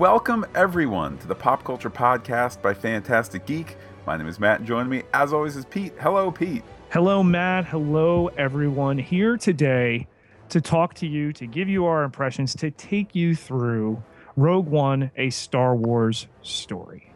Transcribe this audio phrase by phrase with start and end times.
[0.00, 3.76] welcome everyone to the Pop Culture Podcast by Phantastic Geek.
[4.06, 5.92] My name is Matt, and joining me, as always, is Pete.
[6.00, 6.64] Hello, Pete.
[6.88, 7.66] Hello, Matt.
[7.66, 8.96] Hello, everyone.
[8.96, 10.08] Here today
[10.48, 14.02] to talk to you, to give you our impressions, to take you through
[14.36, 17.12] Rogue One, a Star Wars story.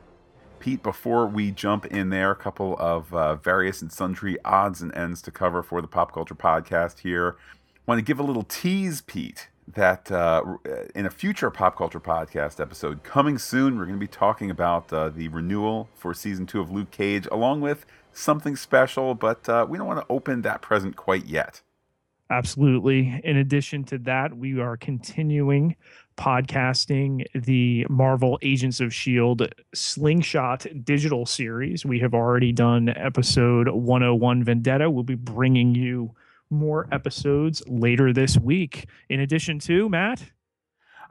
[0.58, 4.94] Pete, before we jump in there, a couple of uh, various and sundry odds and
[4.94, 7.36] ends to cover for the Pop Culture Podcast here.
[7.86, 10.42] Want to give a little tease, Pete, that uh,
[10.94, 14.92] in a future Pop Culture Podcast episode coming soon, we're going to be talking about
[14.92, 19.66] uh, the renewal for season two of Luke Cage, along with something special, but uh,
[19.68, 21.62] we don't want to open that present quite yet.
[22.30, 23.20] Absolutely.
[23.22, 25.76] In addition to that, we are continuing
[26.16, 29.48] podcasting the Marvel Agents of S.H.I.E.L.D.
[29.74, 31.84] Slingshot digital series.
[31.84, 34.90] We have already done episode 101 Vendetta.
[34.90, 36.14] We'll be bringing you
[36.54, 38.86] more episodes later this week.
[39.08, 40.32] In addition to, Matt?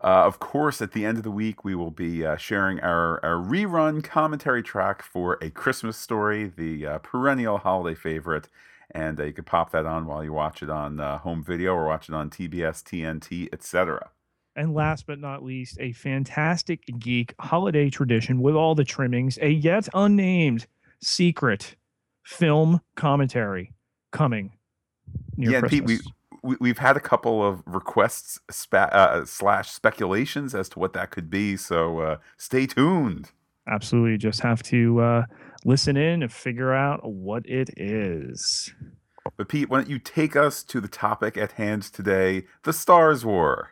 [0.04, 3.24] Uh, of course, at the end of the week, we will be uh, sharing our,
[3.24, 8.50] our rerun commentary track for A Christmas Story, the uh, perennial holiday favorite.
[8.92, 11.74] And uh, you can pop that on while you watch it on uh, home video
[11.74, 14.10] or watch it on TBS, TNT, etc.
[14.58, 19.50] And last but not least, a Phantastic Geek holiday tradition with all the trimmings, a
[19.50, 20.68] yet unnamed
[21.02, 21.78] secret
[22.24, 23.74] film commentary
[24.12, 24.52] coming
[25.38, 25.86] yeah, Pete,
[26.44, 30.94] we, we have had a couple of requests spa- uh, slash speculations as to what
[30.94, 31.58] that could be.
[31.58, 33.32] So uh, stay tuned.
[33.68, 35.24] Absolutely, just have to uh,
[35.64, 38.74] listen in and figure out what it is.
[39.38, 43.24] But Pete, why don't you take us to the topic at hand today, the Stars
[43.24, 43.72] War?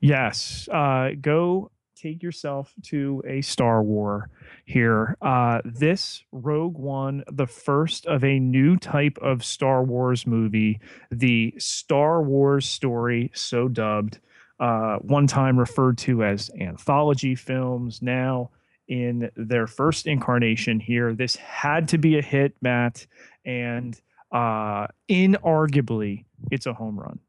[0.00, 4.30] Yes, uh, go take yourself to a Star War
[4.64, 5.16] here.
[5.20, 11.54] Uh, this Rogue One, the first of a new type of Star Wars movie, the
[11.58, 14.18] Star Wars story, so dubbed,
[14.58, 18.50] uh, one time referred to as anthology films, now
[18.88, 21.14] in their first incarnation here.
[21.14, 23.06] This had to be a hit, Matt,
[23.44, 24.00] and
[24.32, 27.20] uh, inarguably, it's a home run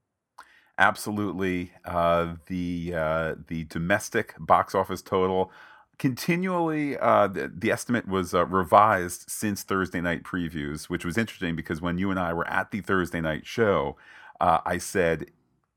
[0.82, 5.52] absolutely uh, the uh, the domestic box office total.
[6.00, 11.56] Continually uh, the, the, estimate was uh, revised since thursday night previews which was interesting
[11.56, 13.96] because when you and i were at the thursday night show
[14.40, 15.28] uh, i said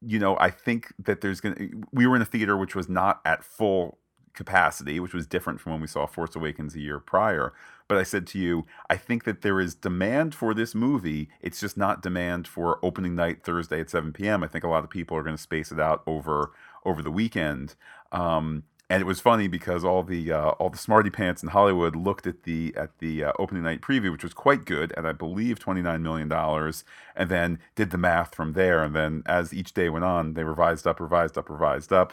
[0.01, 3.21] you know i think that there's gonna we were in a theater which was not
[3.27, 3.99] at full
[4.33, 7.53] capacity which was different from when we saw force awakens a year prior
[7.89, 11.29] but I said to you, I think that there is demand for this movie.
[11.41, 14.43] It's just not demand for opening night Thursday at 7 p.m.
[14.43, 16.53] I think a lot of people are going to space it out over
[16.85, 17.75] over the weekend.
[18.13, 21.97] Um, and it was funny because all the uh, all the smarty pants in Hollywood
[21.97, 25.13] looked at the at the uh, opening night preview, which was quite good, and I
[25.13, 26.85] believe twenty nine million dollars,
[27.17, 28.85] and then did the math from there.
[28.85, 32.13] And then as each day went on, they revised up, revised up, revised up.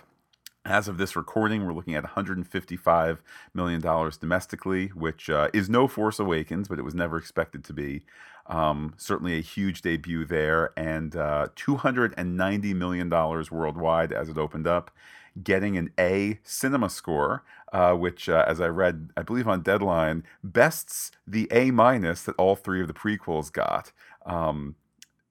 [0.65, 3.17] As of this recording, we're looking at $155
[3.51, 3.81] million
[4.19, 8.03] domestically, which uh, is no Force Awakens, but it was never expected to be.
[8.45, 14.91] Um, certainly a huge debut there, and uh, $290 million worldwide as it opened up,
[15.41, 20.23] getting an A cinema score, uh, which, uh, as I read, I believe on Deadline,
[20.43, 23.91] bests the A minus that all three of the prequels got.
[24.27, 24.75] Um,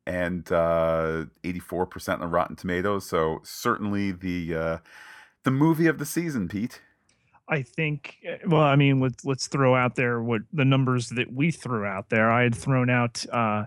[0.07, 3.07] and uh, 84% on Rotten Tomatoes.
[3.07, 4.79] So certainly the uh,
[5.45, 6.81] the movie of the season, Pete?
[7.49, 8.19] I think.
[8.25, 11.85] Eh, well, I mean, let's let's throw out there what the numbers that we threw
[11.85, 12.31] out there.
[12.31, 13.25] I had thrown out.
[13.31, 13.65] Uh,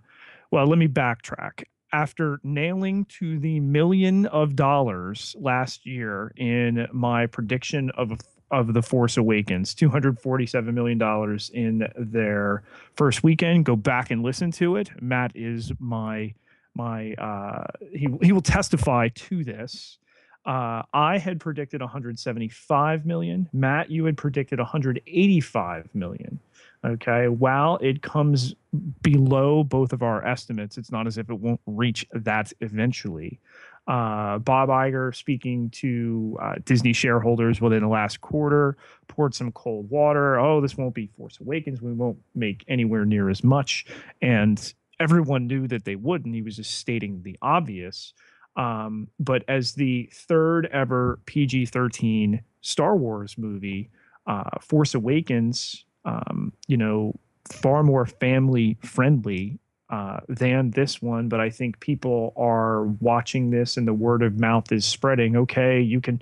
[0.51, 1.63] well, let me backtrack.
[1.91, 8.19] After nailing to the million of dollars last year in my prediction of
[8.50, 12.63] of the Force Awakens, two hundred forty-seven million dollars in their
[12.95, 13.66] first weekend.
[13.66, 14.90] Go back and listen to it.
[15.01, 16.34] Matt is my
[16.75, 19.97] my uh, he he will testify to this.
[20.45, 23.49] Uh, I had predicted 175 million.
[23.53, 26.39] Matt, you had predicted 185 million.
[26.85, 27.29] Okay.
[27.29, 28.55] While it comes
[29.01, 33.40] below both of our estimates, it's not as if it won't reach that eventually.
[33.87, 39.89] Uh, Bob Iger speaking to uh, Disney shareholders within the last quarter poured some cold
[39.89, 40.39] water.
[40.39, 41.81] Oh, this won't be Force Awakens.
[41.81, 43.85] We won't make anywhere near as much.
[44.22, 46.34] And everyone knew that they wouldn't.
[46.34, 48.13] He was just stating the obvious.
[48.55, 53.90] Um, but as the third ever PG 13 Star Wars movie,
[54.28, 57.16] uh, Force Awakens, um, you know,
[57.52, 59.59] far more family friendly
[59.90, 61.29] uh, than this one.
[61.29, 65.35] But I think people are watching this and the word of mouth is spreading.
[65.35, 66.22] Okay, you can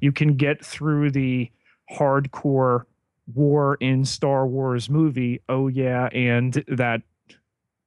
[0.00, 1.50] you can get through the
[1.92, 2.84] hardcore
[3.34, 5.40] war in Star Wars movie.
[5.48, 7.02] Oh yeah, and that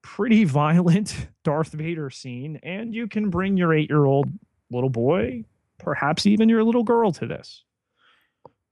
[0.02, 4.28] pretty violent Darth Vader scene, and you can bring your eight year old
[4.70, 5.44] little boy,
[5.80, 7.64] perhaps even your little girl, to this.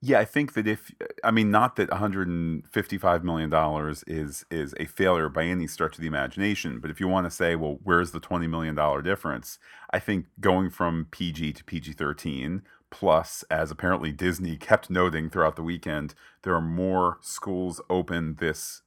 [0.01, 0.91] Yeah, I think that if
[1.25, 6.01] I mean not that 155 million dollars is is a failure by any stretch of
[6.01, 9.59] the imagination, but if you want to say, well, where's the 20 million dollar difference?
[9.91, 12.61] I think going from PG to PG-13
[12.91, 18.81] plus as apparently Disney kept noting throughout the weekend, there are more schools open this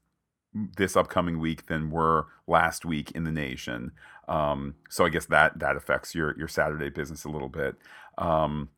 [0.55, 3.93] this upcoming week than were last week in the nation.
[4.29, 7.77] Um, so I guess that that affects your your Saturday business a little bit.
[8.19, 8.69] Um,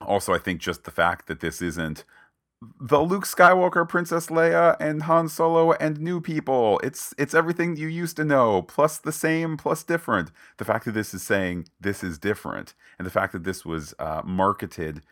[0.00, 2.04] also, I think just the fact that this isn't
[2.80, 6.80] the Luke Skywalker, Princess Leia, and Han Solo and new people.
[6.82, 10.30] It's it's everything you used to know, plus the same, plus different.
[10.56, 13.94] The fact that this is saying this is different, and the fact that this was
[13.98, 15.02] uh, marketed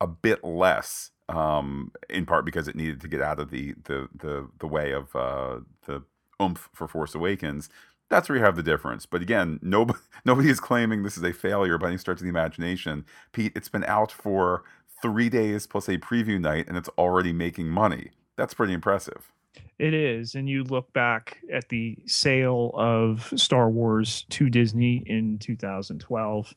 [0.00, 4.08] a bit less, um, in part because it needed to get out of the the
[4.14, 6.02] the, the way of uh, the
[6.42, 7.68] oomph for Force Awakens.
[8.10, 9.06] That's where you have the difference.
[9.06, 12.28] But again, nobody nobody is claiming this is a failure by any stretch of the
[12.28, 13.04] imagination.
[13.32, 14.62] Pete, it's been out for
[15.02, 18.10] three days plus a preview night, and it's already making money.
[18.36, 19.30] That's pretty impressive.
[19.78, 25.38] It is, and you look back at the sale of Star Wars to Disney in
[25.38, 26.54] 2012,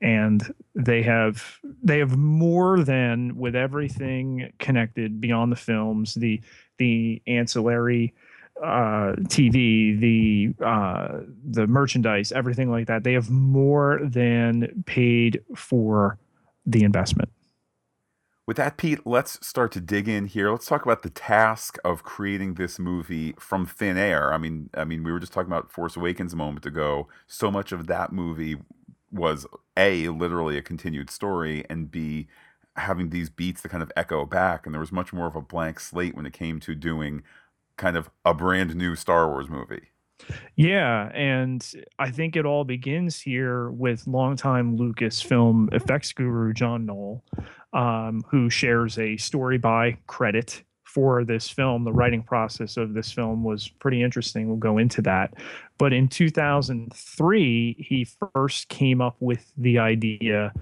[0.00, 6.40] and they have they have more than with everything connected beyond the films, the
[6.78, 8.14] the ancillary
[8.62, 13.04] uh, TV, the uh, the merchandise, everything like that.
[13.04, 16.18] They have more than paid for
[16.66, 17.30] the investment.
[18.46, 20.50] With that, Pete, let's start to dig in here.
[20.50, 24.34] Let's talk about the task of creating this movie from thin air.
[24.34, 27.06] I mean, I mean, we were just talking about Force Awakens a moment ago.
[27.28, 28.56] So much of that movie
[29.12, 29.46] was
[29.76, 32.28] a literally a continued story, and b
[32.76, 34.64] having these beats that kind of echo back.
[34.64, 37.22] And there was much more of a blank slate when it came to doing
[37.76, 39.88] kind of a brand new Star Wars movie.
[40.54, 41.66] Yeah, and
[41.98, 47.24] I think it all begins here with longtime Lucasfilm effects guru John Knoll,
[47.72, 50.62] um, who shares a story by credit
[50.92, 51.84] for this film.
[51.84, 54.48] The writing process of this film was pretty interesting.
[54.48, 55.34] We'll go into that.
[55.78, 60.52] But in 2003, he first came up with the idea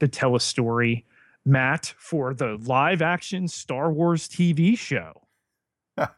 [0.00, 1.04] to tell a story,
[1.44, 5.22] Matt, for the live action Star Wars TV show.
[5.96, 6.10] the,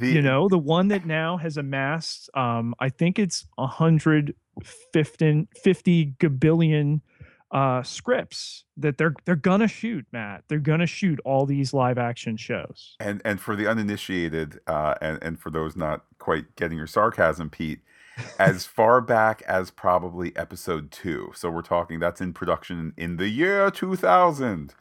[0.00, 7.00] you know, the one that now has amassed, um, I think it's 150 50 gabillion
[7.52, 10.44] uh, scripts that they're they're gonna shoot, Matt.
[10.48, 12.96] They're gonna shoot all these live action shows.
[12.98, 17.50] And and for the uninitiated, uh, and and for those not quite getting your sarcasm,
[17.50, 17.80] Pete,
[18.38, 21.30] as far back as probably episode two.
[21.34, 24.74] So we're talking that's in production in the year 2000.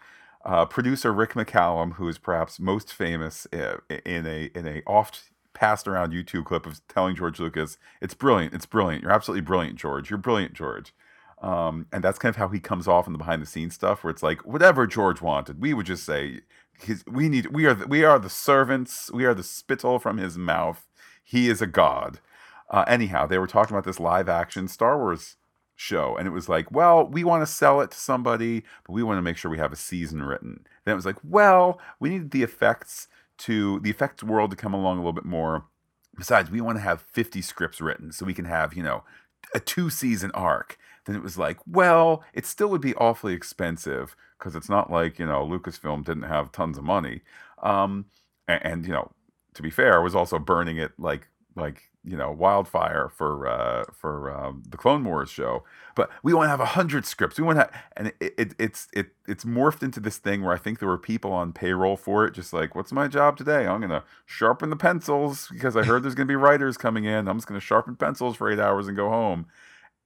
[0.44, 5.29] Uh, producer Rick McCallum, who is perhaps most famous uh, in a in a oft
[5.53, 9.75] passed around YouTube clip of telling George Lucas, "It's brilliant, it's brilliant, you're absolutely brilliant,
[9.75, 10.95] George, you're brilliant, George."
[11.41, 14.03] Um, and that's kind of how he comes off in the behind the scenes stuff,
[14.03, 16.41] where it's like whatever George wanted, we would just say,
[17.07, 20.38] "We need, we are, the, we are the servants, we are the spittle from his
[20.38, 20.88] mouth.
[21.23, 22.19] He is a god."
[22.69, 25.35] Uh, anyhow, they were talking about this live action Star Wars
[25.81, 26.15] show.
[26.15, 29.17] And it was like, well, we want to sell it to somebody, but we want
[29.17, 30.65] to make sure we have a season written.
[30.85, 33.07] Then it was like, well, we need the effects
[33.39, 35.65] to the effects world to come along a little bit more.
[36.15, 39.03] Besides, we want to have 50 scripts written so we can have, you know,
[39.55, 40.77] a two season arc.
[41.05, 45.20] Then it was like, well, it still would be awfully expensive because it's not like,
[45.20, 47.22] you know, Lucasfilm didn't have tons of money.
[47.63, 48.05] Um,
[48.48, 49.12] and, and, you know,
[49.53, 54.31] to be fair, was also burning it like like you know wildfire for uh, for
[54.31, 55.63] um, the Clone Wars show.
[55.96, 57.38] But we want to have a hundred scripts.
[57.38, 60.58] We want to, and it, it, it's it it's morphed into this thing where I
[60.58, 63.67] think there were people on payroll for it, just like, what's my job today?
[63.67, 67.27] I'm gonna sharpen the pencils because I heard there's gonna be writers coming in.
[67.27, 69.48] I'm just gonna sharpen pencils for eight hours and go home.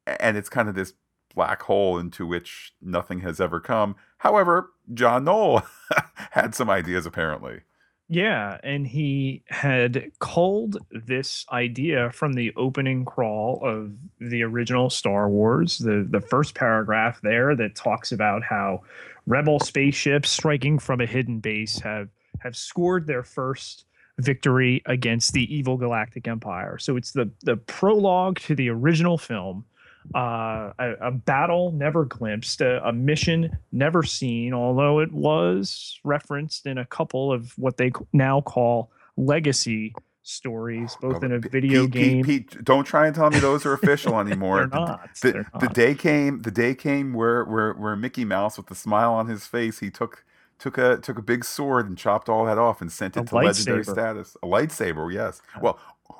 [0.07, 0.93] And it's kind of this
[1.33, 3.95] black hole into which nothing has ever come.
[4.19, 5.61] However, John Knoll
[6.31, 7.61] had some ideas apparently.
[8.07, 15.27] Yeah, and he had culled this idea from the opening crawl of the original Star
[15.27, 16.27] Wars, the the hmm.
[16.27, 18.83] first paragraph there that talks about how
[19.25, 22.09] rebel spaceships striking from a hidden base have
[22.39, 23.85] have scored their first
[24.19, 26.77] victory against the evil galactic empire.
[26.77, 29.65] So it's the the prologue to the original film
[30.13, 36.65] uh, a, a, battle never glimpsed, a, a, mission never seen, although it was referenced
[36.65, 39.93] in a couple of what they now call legacy
[40.23, 42.23] stories, both in a video Pete, game.
[42.23, 44.57] Pete, Pete, don't try and tell me those are official anymore.
[44.57, 45.09] they're not.
[45.21, 46.41] The, they're the, the, day came.
[46.41, 49.89] The day came where, where where Mickey Mouse, with the smile on his face, he
[49.89, 50.25] took
[50.57, 53.25] took a took a big sword and chopped all that off and sent it a
[53.25, 54.35] to legendary status.
[54.41, 55.41] A lightsaber, yes.
[55.61, 55.79] Well,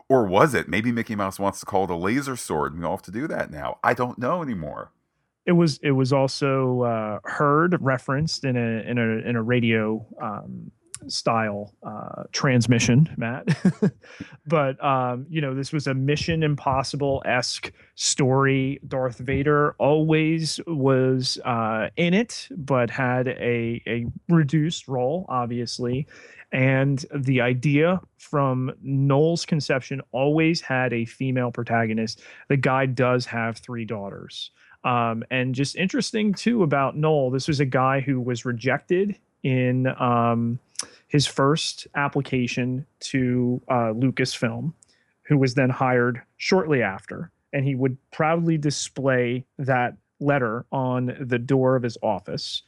[0.10, 0.68] or was it?
[0.68, 3.12] Maybe Mickey Mouse wants to call it a laser sword and we all have to
[3.12, 3.80] do that now.
[3.84, 4.92] I don't know anymore.
[5.46, 10.04] It was it was also uh, heard referenced in a in a in a radio
[10.20, 10.72] um,
[11.08, 13.48] style uh, transmission, Matt.
[14.48, 18.80] but um, you know, this was a Mission Impossible esque story.
[18.88, 26.08] Darth Vader always was uh, in it, but had a a reduced role, obviously.
[26.56, 32.22] And the idea from Knoll's conception always had a female protagonist.
[32.48, 34.52] The guy does have three daughters.
[34.86, 39.88] Um, and just interesting too about Noel, this was a guy who was rejected in
[40.00, 40.58] um,
[41.10, 44.72] his first application to uh, Lucasfilm,
[45.24, 47.32] who was then hired shortly after.
[47.52, 52.62] And he would proudly display that letter on the door of his office.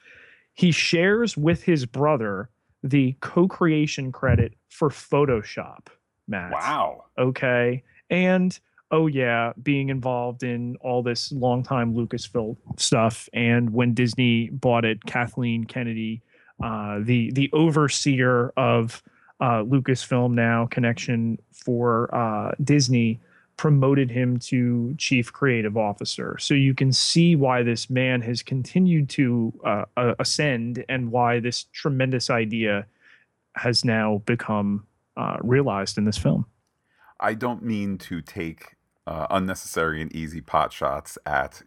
[0.55, 2.49] He shares with his brother
[2.83, 5.87] the co creation credit for Photoshop,
[6.27, 6.51] Matt.
[6.51, 7.05] Wow.
[7.17, 7.83] Okay.
[8.09, 8.57] And
[8.91, 15.03] oh yeah, being involved in all this longtime Lucasfilm stuff, and when Disney bought it,
[15.05, 16.21] Kathleen Kennedy,
[16.63, 19.03] uh, the the overseer of
[19.39, 23.19] uh, Lucasfilm now connection for uh, Disney,
[23.57, 26.37] promoted him to chief creative officer.
[26.39, 31.63] So you can see why this man has continued to uh, ascend, and why this
[31.73, 32.85] tremendous idea
[33.55, 34.85] has now become
[35.17, 36.45] uh, realized in this film.
[37.19, 38.75] I don't mean to take
[39.07, 41.63] uh, unnecessary and easy pot shots at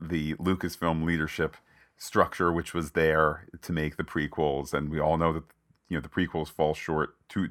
[0.00, 1.56] the Lucasfilm leadership
[1.96, 5.44] structure, which was there to make the prequels, and we all know that
[5.88, 7.48] you know the prequels fall short to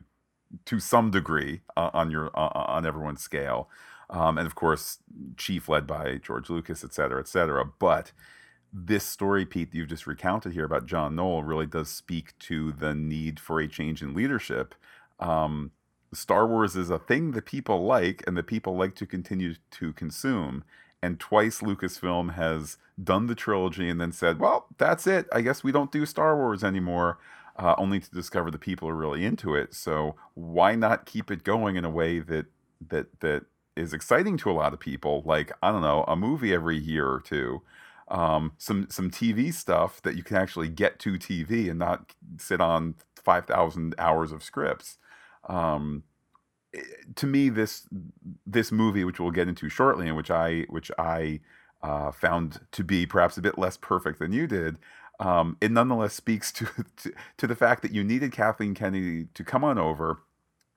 [0.66, 3.70] to some degree uh, on your uh, on everyone's scale,
[4.10, 5.00] um, and of course,
[5.38, 7.66] chief led by George Lucas, et cetera, et cetera.
[7.80, 8.12] But
[8.74, 12.72] this story, Pete, that you've just recounted here about John Knoll, really does speak to
[12.74, 14.76] the need for a change in leadership.
[15.20, 15.72] Um,
[16.14, 19.94] Star Wars is a thing that people like and that people like to continue to
[19.94, 20.64] consume.
[21.02, 25.28] And twice Lucasfilm has done the trilogy and then said, well, that's it.
[25.32, 27.20] I guess we don't do Star Wars anymore,
[27.58, 29.74] uh, only to discover the people are really into it.
[29.74, 32.46] So why not keep it going in a way that
[32.90, 33.46] that that
[33.76, 35.24] is exciting to a lot of people?
[35.26, 37.62] Like, I don't know, a movie every year or two.
[38.10, 42.62] Um, some some TV stuff that you can actually get to TV and not sit
[42.62, 44.98] on five thousand hours of scripts.
[45.50, 46.04] Um,
[46.74, 46.82] eh,
[47.16, 47.88] to me, this
[48.46, 51.42] this movie, which we'll get into shortly, and which I which I
[51.82, 54.78] uh, found to be perhaps a bit less perfect than you did,
[55.20, 59.44] um, it nonetheless speaks to, to, to the fact that you needed Kathleen Kennedy to
[59.44, 60.20] come on over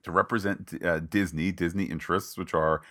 [0.03, 2.83] to represent uh, Disney, Disney interests, which are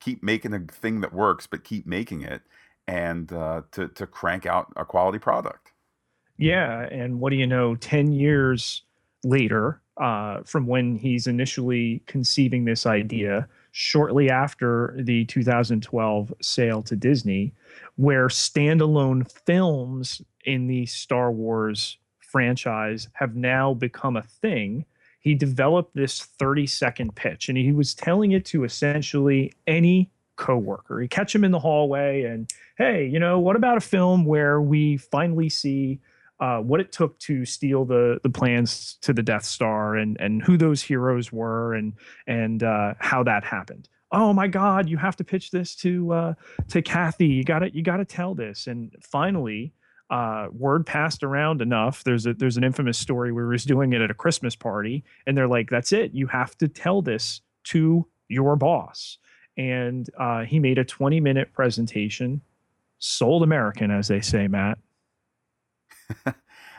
[0.00, 2.42] keep making a thing that works, but keep making it,
[2.86, 5.72] and uh, to to crank out a quality product.
[6.38, 7.76] Yeah, and what do you know?
[7.76, 8.82] Ten years
[9.22, 16.96] later, uh, from when he's initially conceiving this idea, shortly after the 2012 sale to
[16.96, 17.52] Disney,
[17.96, 24.84] where standalone films in the Star Wars franchise have now become a thing.
[25.20, 31.00] He developed this 30 second pitch and he was telling it to essentially any coworker.
[31.00, 34.60] He'd catch him in the hallway and, hey, you know, what about a film where
[34.60, 36.00] we finally see
[36.38, 40.42] uh, what it took to steal the the plans to the Death Star and and
[40.42, 41.94] who those heroes were and
[42.26, 43.88] and uh, how that happened.
[44.12, 46.34] Oh my God, you have to pitch this to uh,
[46.68, 47.26] to Kathy.
[47.26, 48.66] You got to you got to tell this.
[48.66, 49.72] And finally,
[50.10, 52.04] uh, word passed around enough.
[52.04, 55.04] There's a there's an infamous story where he was doing it at a Christmas party,
[55.26, 56.12] and they're like, "That's it.
[56.14, 59.18] You have to tell this to your boss."
[59.56, 62.42] And uh, he made a 20 minute presentation,
[62.98, 64.78] sold American, as they say, Matt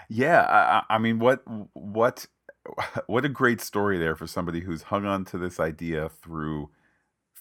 [0.09, 0.45] yeah,
[0.89, 1.43] I, I mean, what
[1.73, 2.25] what
[3.07, 6.69] what a great story there for somebody who's hung on to this idea through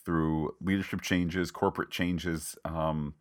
[0.05, 3.15] through leadership changes, corporate changes, um,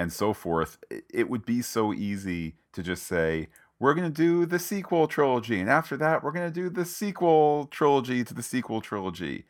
[0.00, 0.78] and so forth.
[1.12, 5.60] It would be so easy to just say, we're going to do the sequel trilogy,
[5.60, 9.44] and after that, we're going to do the sequel trilogy to the sequel trilogy.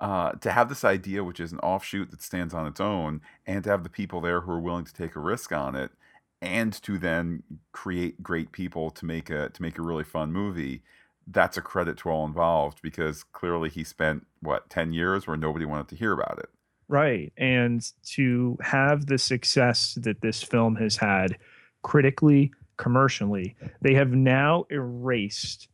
[0.00, 3.62] Uh, to have this idea, which is an offshoot that stands on its own, and
[3.62, 5.92] to have the people there who are willing to take a risk on it,
[6.40, 10.82] and to then create great people to make a to make a really fun movie
[11.28, 15.64] that's a credit to all involved because clearly he spent what 10 years where nobody
[15.64, 16.50] wanted to hear about it
[16.88, 21.36] right and to have the success that this film has had
[21.82, 25.68] critically commercially they have now erased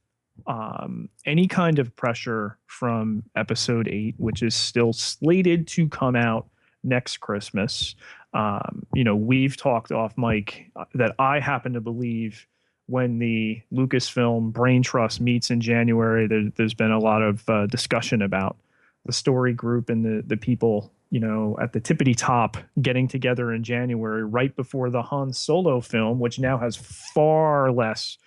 [0.47, 6.49] um, any kind of pressure from episode 8 which is still slated to come out
[6.85, 7.95] next christmas.
[8.35, 12.47] Um, you know, we've talked off mic uh, that I happen to believe
[12.87, 17.67] when the Lucasfilm Brain Trust meets in January, there, has been a lot of uh,
[17.67, 18.57] discussion about
[19.05, 23.53] the story group and the the people you know, at the tippity top, getting together
[23.53, 28.19] in January, right before the Han Solo film, which now has far less,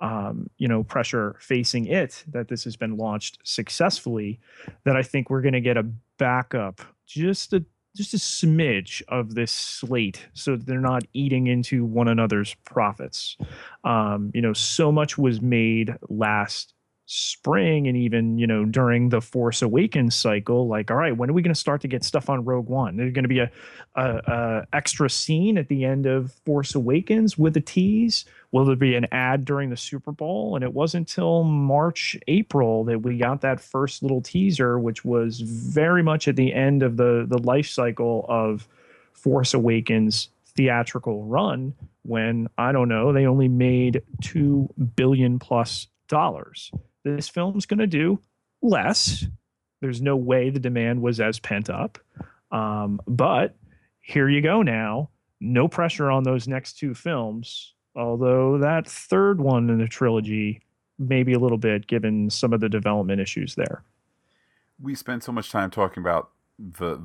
[0.00, 4.40] um, you know, pressure facing it, that this has been launched successfully,
[4.84, 5.86] that I think we're going to get a
[6.18, 7.64] backup, just a
[7.96, 13.36] just a smidge of this slate, so they're not eating into one another's profits.
[13.84, 16.73] Um, you know, so much was made last
[17.06, 21.34] spring and even you know during the force awakens cycle like all right when are
[21.34, 22.96] we going to start to get stuff on rogue one?
[22.96, 23.50] There's going to be a,
[23.94, 28.24] a, a, extra scene at the end of force awakens with a tease.
[28.52, 30.54] Will there be an ad during the super bowl?
[30.54, 35.40] And it wasn't until march april that we got that first little teaser which was
[35.40, 38.66] very much at the end of the the life cycle of
[39.12, 46.72] force awakens theatrical run when i don't know they only made 2 billion plus dollars
[47.04, 48.20] this film's going to do
[48.62, 49.26] less.
[49.80, 51.98] There's no way the demand was as pent up.
[52.50, 53.56] Um, but
[54.00, 55.10] here you go now.
[55.40, 57.74] No pressure on those next two films.
[57.96, 60.62] Although that third one in the trilogy,
[60.98, 63.82] maybe a little bit, given some of the development issues there.
[64.82, 67.00] We spent so much time talking about the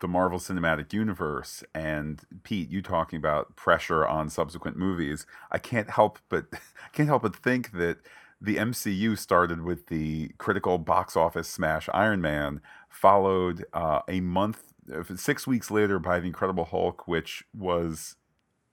[0.00, 5.24] the Marvel Cinematic Universe and Pete, you talking about pressure on subsequent movies.
[5.50, 7.98] I can't help but I can't help but think that
[8.40, 14.72] the MCU started with the critical box office smash Iron Man, followed uh, a month,
[15.16, 18.16] six weeks later by The Incredible Hulk, which was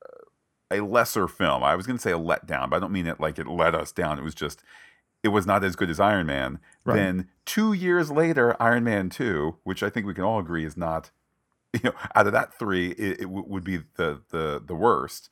[0.05, 1.63] uh, a lesser film.
[1.63, 3.75] I was going to say a letdown, but I don't mean it like it let
[3.75, 4.19] us down.
[4.19, 4.63] It was just,
[5.23, 6.59] it was not as good as Iron Man.
[6.83, 6.95] Right.
[6.95, 10.75] Then two years later, Iron Man 2, which I think we can all agree is
[10.75, 11.11] not,
[11.73, 15.29] you know, out of that three, it, it w- would be the, the, the worst.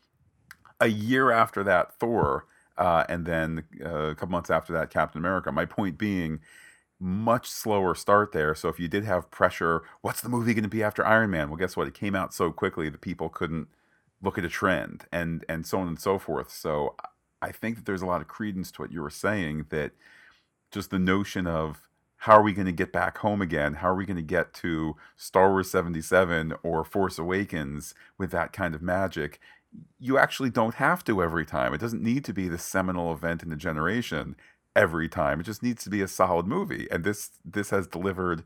[0.79, 2.45] A year after that, Thor
[2.79, 5.51] uh, and then uh, a couple months after that, Captain America.
[5.51, 6.39] My point being,
[6.99, 8.55] much slower start there.
[8.55, 11.49] So if you did have pressure, what's the movie going to be after Iron Man?
[11.49, 11.87] Well, guess what?
[11.87, 13.67] It came out so quickly that people couldn't
[14.21, 16.51] look at a trend, and and so on and so forth.
[16.51, 16.95] So
[17.41, 19.67] I think that there's a lot of credence to what you were saying.
[19.69, 19.91] That
[20.71, 23.75] just the notion of how are we going to get back home again?
[23.75, 28.51] How are we going to get to Star Wars 77 or Force Awakens with that
[28.51, 29.39] kind of magic?
[29.99, 31.73] You actually don't have to every time.
[31.73, 34.35] It doesn't need to be the seminal event in the generation
[34.75, 35.39] every time.
[35.39, 36.87] It just needs to be a solid movie.
[36.91, 38.43] And this this has delivered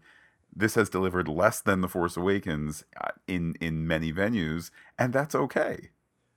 [0.56, 5.36] this has delivered less than The Force Awakens uh, in in many venues, and that's
[5.36, 5.90] okay.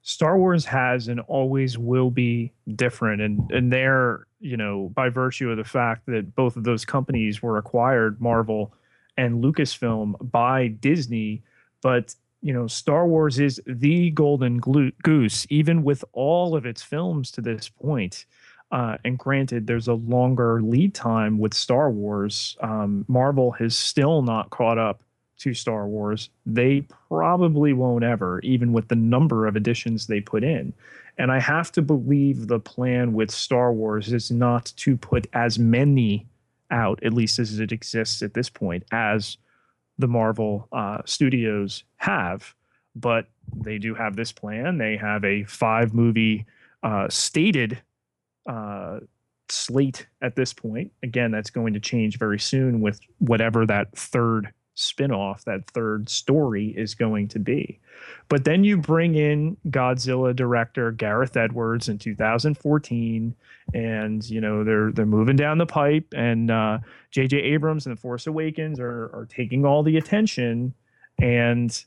[0.03, 5.51] Star Wars has and always will be different, and and they're you know by virtue
[5.51, 8.73] of the fact that both of those companies were acquired, Marvel
[9.19, 11.43] and Lucasfilm by Disney,
[11.83, 12.15] but
[12.47, 17.41] you know, Star Wars is the golden goose, even with all of its films to
[17.41, 18.25] this point.
[18.71, 22.57] Uh, and granted, there's a longer lead time with Star Wars.
[22.61, 25.03] Um, Marvel has still not caught up
[25.39, 26.31] to Star Wars.
[26.47, 30.73] They probably won't ever, even with the number of additions they put in.
[31.19, 35.59] And I have to believe the plan with Star Wars is not to put as
[35.59, 36.29] many
[36.71, 39.37] out, at least as it exists at this point, as
[39.99, 42.55] the Marvel uh, studios have,
[42.95, 44.79] but they do have this plan.
[44.79, 46.47] They have a five movie
[46.83, 47.83] uh, stated
[48.49, 49.01] uh,
[49.49, 50.93] slate at this point.
[51.03, 56.69] Again, that's going to change very soon with whatever that third spin-off that third story
[56.77, 57.81] is going to be.
[58.29, 63.35] But then you bring in godzilla director gareth edwards in 2014
[63.75, 66.79] and you know they're they're moving down the pipe and uh,
[67.11, 70.73] jj abrams and the force awakens are are taking all the attention
[71.19, 71.85] and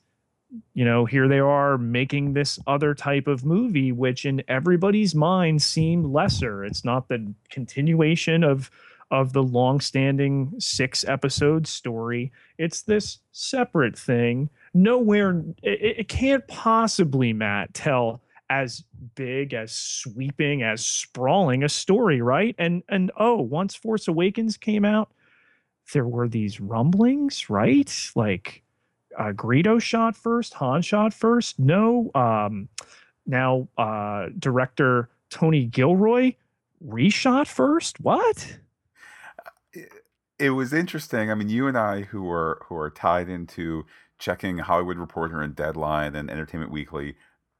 [0.73, 5.61] you know here they are making this other type of movie which in everybody's mind
[5.61, 6.65] seemed lesser.
[6.65, 8.71] It's not the continuation of
[9.11, 12.31] of the long-standing six episode story.
[12.57, 14.49] It's this separate thing.
[14.73, 18.83] Nowhere it, it can't possibly, Matt, tell as
[19.15, 22.55] big, as sweeping, as sprawling a story, right?
[22.57, 25.11] And and oh, once Force Awakens came out,
[25.93, 28.11] there were these rumblings, right?
[28.15, 28.63] Like
[29.17, 31.59] uh, Greedo shot first, Han shot first.
[31.59, 32.69] No, um,
[33.25, 36.33] now uh, director Tony Gilroy
[36.85, 37.99] reshot first.
[37.99, 38.57] What?
[40.39, 41.29] It was interesting.
[41.29, 43.85] I mean, you and I, who are who are tied into
[44.17, 47.15] checking Hollywood Reporter and Deadline and Entertainment Weekly,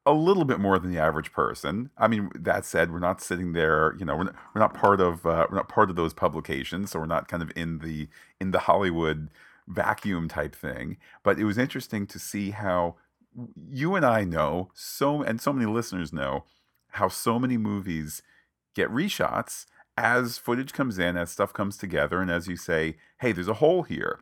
[0.06, 1.90] a little bit more than the average person.
[1.98, 3.96] I mean, that said, we're not sitting there.
[4.00, 6.92] You know, we're not, we're not part of uh, we're not part of those publications,
[6.92, 8.08] so we're not kind of in the
[8.40, 9.30] in the Hollywood
[9.68, 10.98] vacuum type thing.
[11.24, 12.96] But it was interesting to see how
[13.56, 16.46] you and I know so, and so many listeners know
[16.94, 18.24] how so many movies
[18.74, 19.66] get reshots
[20.00, 23.56] as footage comes in, as stuff comes together, and as you say, hey, there's a
[23.56, 24.22] hole here.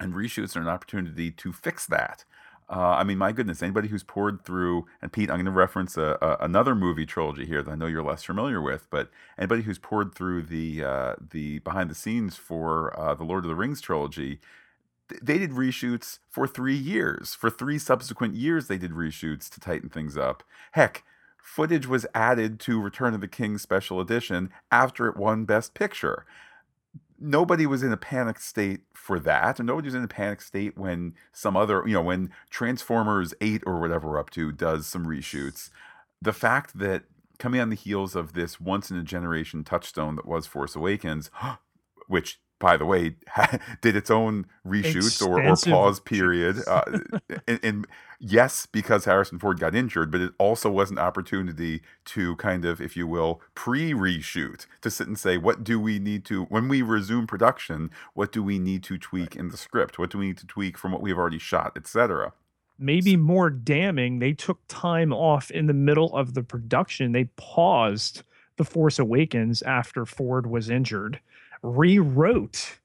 [0.00, 2.24] and reshoots are an opportunity to fix that.
[2.70, 5.96] Uh, I mean, my goodness, anybody who's poured through, and Pete, I'm going to reference
[5.96, 9.62] a, a, another movie trilogy here that I know you're less familiar with, but anybody
[9.62, 13.56] who's poured through the uh, the behind the scenes for uh, the Lord of the
[13.56, 14.40] Rings trilogy,
[15.08, 17.34] th- they did reshoots for three years.
[17.34, 20.42] For three subsequent years, they did reshoots to tighten things up.
[20.72, 21.04] Heck,
[21.42, 26.26] footage was added to Return of the King Special Edition after it won Best Picture
[27.20, 30.76] nobody was in a panicked state for that, and nobody was in a panic state
[30.76, 35.06] when some other, you know, when Transformers 8 or whatever we're up to does some
[35.06, 35.70] reshoots.
[36.22, 37.04] The fact that
[37.38, 41.30] coming on the heels of this once in a generation touchstone that was Force Awakens,
[42.08, 43.16] which by the way,
[43.80, 46.56] did its own reshoots or, or, pause period.
[46.68, 46.82] Uh,
[47.48, 47.86] and, and,
[48.20, 52.80] yes, because Harrison Ford got injured, but it also was an opportunity to kind of,
[52.80, 56.68] if you will, pre reshoot to sit and say, what do we need to, when
[56.68, 59.98] we resume production, what do we need to tweak in the script?
[59.98, 62.32] What do we need to tweak from what we've already shot, etc.
[62.78, 67.12] Maybe more damning, they took time off in the middle of the production.
[67.12, 68.22] They paused
[68.56, 71.20] The Force Awakens after Ford was injured
[71.62, 72.78] rewrote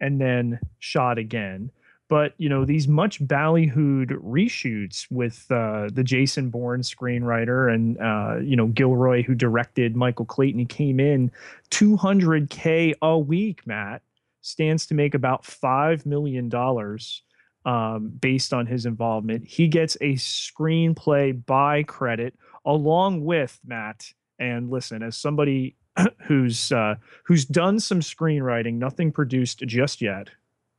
[0.00, 1.70] and then shot again.
[2.10, 8.40] But you know these much ballyhooed reshoots with uh, the Jason Bourne screenwriter and uh,
[8.42, 10.58] you know Gilroy who directed Michael Clayton.
[10.58, 11.30] He came in
[11.70, 13.66] 200k a week.
[13.66, 14.02] Matt
[14.42, 17.22] stands to make about five million dollars
[17.64, 19.46] um, based on his involvement.
[19.46, 24.12] He gets a screenplay by credit along with Matt.
[24.38, 25.76] And listen, as somebody
[26.26, 30.30] who's uh, who's done some screenwriting, nothing produced just yet.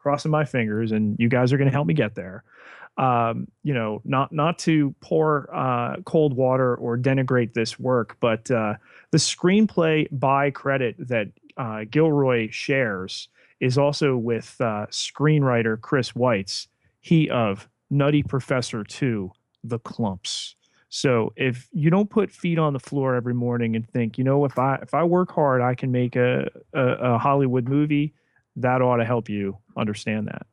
[0.02, 2.44] Crossing my fingers, and you guys are going to help me get there.
[2.98, 8.50] Um, you know, not not to pour uh, cold water or denigrate this work, but
[8.50, 8.76] uh,
[9.12, 16.68] the screenplay by credit that uh, Gilroy shares is also with uh, screenwriter Chris Weitz,
[17.00, 19.32] he of Nutty Professor Two,
[19.64, 20.56] The Klumps.
[20.90, 24.44] So if you don't put feet on the floor every morning and think, you know,
[24.44, 28.14] if I if I work hard, I can make a, a, a Hollywood movie,
[28.56, 30.46] that ought to help you understand that.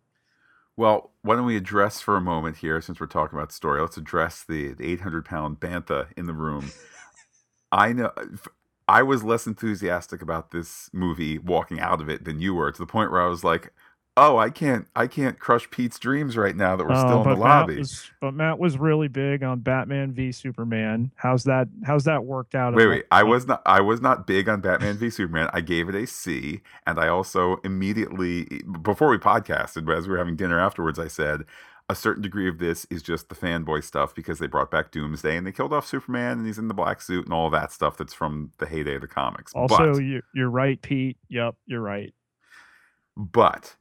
[0.76, 3.96] Well, why don't we address for a moment here, since we're talking about story, let's
[3.96, 6.70] address the, the 800 pound bantha in the room.
[7.72, 8.12] I know
[8.86, 12.78] I was less enthusiastic about this movie walking out of it than you were, to
[12.78, 13.72] the point where I was like,
[14.18, 17.28] oh, I can't, I can't crush Pete's dreams right now that we're oh, still in
[17.30, 17.78] the Matt lobby.
[17.78, 21.10] Was, but Matt was really big on Batman v Superman.
[21.16, 21.68] How's that?
[21.84, 22.74] How's that worked out?
[22.74, 23.04] Wait, wait.
[23.10, 25.48] I was not, I was not big on Batman v Superman.
[25.52, 28.44] I gave it a C, and I also immediately
[28.82, 31.44] before we podcasted, but as we were having dinner afterwards, I said.
[31.90, 35.38] A certain degree of this is just the fanboy stuff because they brought back Doomsday
[35.38, 37.96] and they killed off Superman and he's in the black suit and all that stuff
[37.96, 39.54] that's from the heyday of the comics.
[39.54, 40.02] Also, but,
[40.34, 41.16] you're right, Pete.
[41.30, 42.12] Yep, you're right.
[43.16, 43.76] But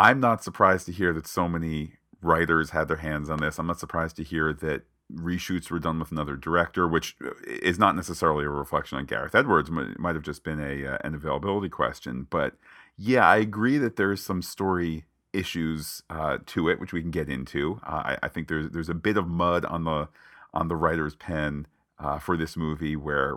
[0.00, 3.58] I'm not surprised to hear that so many writers had their hands on this.
[3.58, 4.84] I'm not surprised to hear that
[5.14, 9.34] reshoots were done with another director, which uh, is not necessarily a reflection on Gareth
[9.34, 9.68] Edwards.
[9.68, 12.26] It might have just been a uh, an availability question.
[12.30, 12.54] But
[12.96, 17.28] yeah, I agree that there's some story issues uh, to it, which we can get
[17.28, 17.78] into.
[17.86, 20.08] Uh, I, I, think there's there's a bit of mud on the
[20.54, 21.66] on the writer's pen
[21.98, 23.36] uh, for this movie where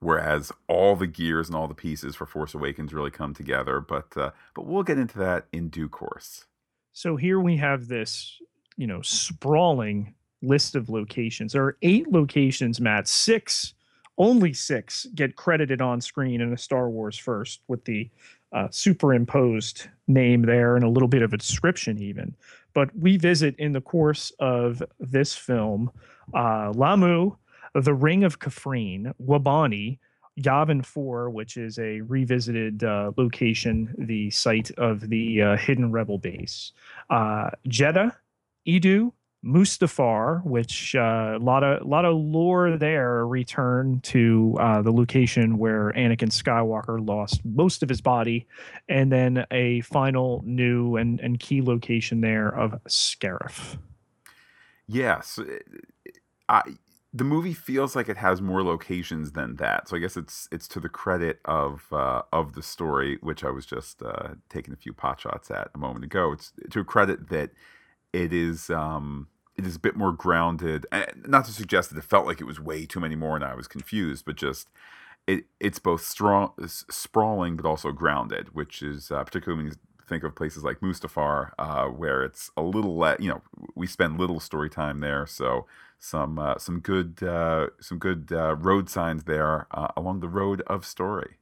[0.00, 3.80] whereas all the gears and all the pieces for Force Awakens really come together.
[3.80, 6.46] But uh, but we'll get into that in due course.
[6.92, 8.40] So here we have this,
[8.76, 11.52] you know, sprawling list of locations.
[11.52, 13.08] There are eight locations, Matt.
[13.08, 13.74] Six,
[14.18, 18.10] only six, get credited on screen in a Star Wars first with the
[18.52, 22.34] uh, superimposed name there and a little bit of a description, even.
[22.74, 25.90] But we visit in the course of this film
[26.34, 27.36] uh, Lah'mu,
[27.74, 29.98] the Ring of Kafrene, Wobani,
[30.40, 36.18] Yavin 4, which is a revisited uh, location, the site of the uh, hidden rebel
[36.18, 36.72] base,
[37.10, 38.14] uh, Jedha,
[38.66, 39.12] Eadu,
[39.44, 45.58] Mustafar, which a uh, lot of lot of lore there return to uh, the location
[45.58, 48.48] where Anakin Skywalker lost most of his body,
[48.88, 53.78] and then a final new and, and key location there of Scarif.
[54.88, 55.38] Yes,
[56.48, 56.62] I
[57.12, 59.88] the movie feels like it has more locations than that.
[59.88, 63.50] So I guess it's it's to the credit of uh, of the story, which I
[63.50, 66.32] was just uh, taking a few pot shots at a moment ago.
[66.32, 67.50] It's to a credit that
[68.12, 70.86] it is um, it is a bit more grounded.
[70.92, 73.44] And not to suggest that it felt like it was way too many more and
[73.44, 74.68] I was confused, but just
[75.26, 79.72] it it's both strong sprawling but also grounded, which is uh, particularly when
[80.08, 83.20] think of places like Mustafar, uh, where it's a little less.
[83.20, 83.42] You know,
[83.74, 85.66] we spend little story time there, so
[85.98, 90.62] some uh, some good uh, some good uh, road signs there uh, along the road
[90.66, 91.36] of story.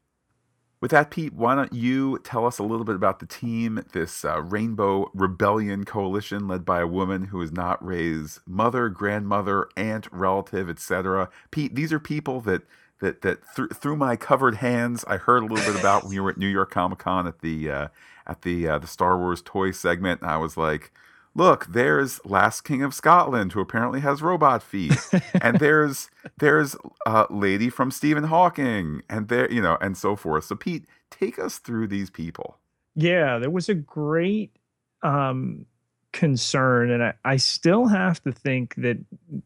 [0.81, 4.25] With that, Pete, why don't you tell us a little bit about the team, this
[4.27, 10.07] uh, Rainbow Rebellion Coalition led by a woman who is not Rey's mother, grandmother, aunt,
[10.13, 11.31] relative, etc.
[11.51, 12.63] Pete, these are people that
[13.01, 16.23] that that th- through my covered hands, I heard a little bit about when you
[16.23, 17.89] were at New York Comic Con at the uh,
[18.27, 20.93] at the uh, the Star Wars toy segment, and I was like,
[21.35, 24.99] look, there's Last King of Scotland, who apparently has robot feet,
[25.41, 30.45] and there's there's a lady from Stephen Hawking, and there you know, and so forth.
[30.45, 32.59] So Pete, take us through these people.
[32.95, 34.57] Yeah, there was a great
[35.03, 35.67] um,
[36.17, 38.97] concern, and I, I still have to think that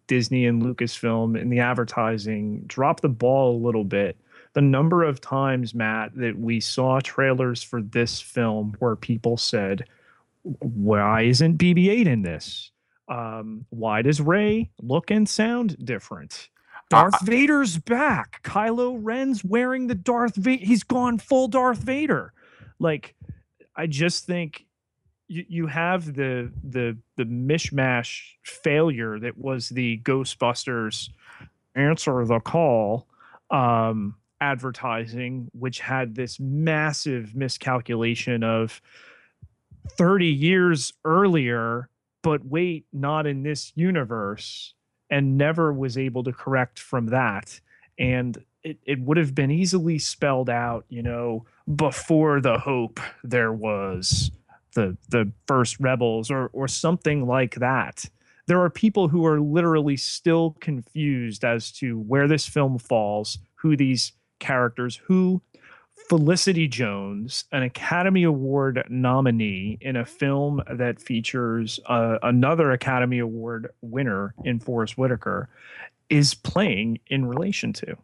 [0.06, 4.16] Disney and Lucasfilm in the advertising dropped the ball a little bit.
[4.52, 9.84] The number of times, Matt, that we saw trailers for this film where people said,
[10.42, 12.70] why isn't BB-8 in this?
[13.08, 16.48] Um, why does Rey look and sound different?
[16.88, 18.42] Darth uh, Vader's back.
[18.44, 20.64] Kylo Ren's wearing the Darth Vader.
[20.64, 22.32] He's gone full Darth Vader.
[22.78, 23.16] Like,
[23.74, 24.66] I just think
[25.30, 31.08] you, you have the the the mishmash failure that was the Ghostbusters
[31.76, 33.06] answer the call
[33.50, 38.82] um, advertising, which had this massive miscalculation of
[39.92, 41.88] 30 years earlier,
[42.22, 44.74] but wait, not in this universe,
[45.10, 47.60] and never was able to correct from that.
[47.98, 53.52] And it, it would have been easily spelled out, you know, before the hope there
[53.52, 54.32] was
[54.74, 58.04] the the first rebels or or something like that.
[58.46, 63.76] There are people who are literally still confused as to where this film falls, who
[63.76, 65.40] these characters, who
[66.08, 73.70] Felicity Jones, an Academy Award nominee in a film that features uh, another Academy Award
[73.80, 75.48] winner in Forest Whitaker,
[76.08, 77.96] is playing in relation to.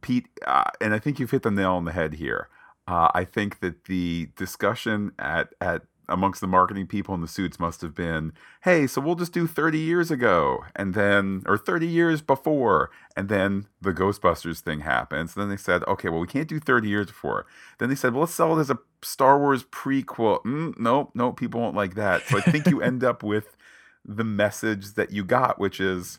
[0.00, 2.48] Pete, uh, and I think you've hit the nail on the head here.
[2.86, 7.58] Uh, I think that the discussion at at amongst the marketing people in the suits
[7.58, 11.86] must have been, hey, so we'll just do 30 years ago and then, or 30
[11.86, 12.90] years before.
[13.16, 15.34] And then the Ghostbusters thing happens.
[15.34, 17.46] then they said, okay, well, we can't do 30 years before.
[17.78, 20.42] Then they said, well, let's sell it as a Star Wars prequel.
[20.44, 22.22] Mm, nope, nope, people won't like that.
[22.26, 23.56] So I think you end up with
[24.04, 26.18] the message that you got, which is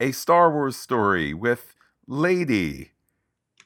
[0.00, 1.74] a Star Wars story with
[2.06, 2.92] Lady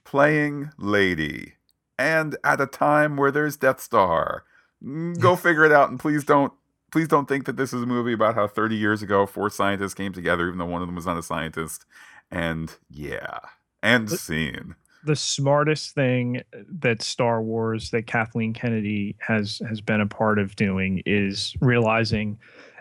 [0.05, 1.55] playing Lady.
[2.01, 4.45] And at a time where there's Death Star.
[4.83, 6.53] Mm, go figure it out and please don't
[6.91, 9.95] please don't think that this is a movie about how 30 years ago four scientists
[9.95, 11.85] came together even though one of them was not a scientist.
[12.31, 13.39] And yeah
[13.83, 14.75] and the, scene.
[15.05, 16.43] the smartest thing
[16.81, 22.39] that star wars that kathleen kennedy has has been a part of doing is realizing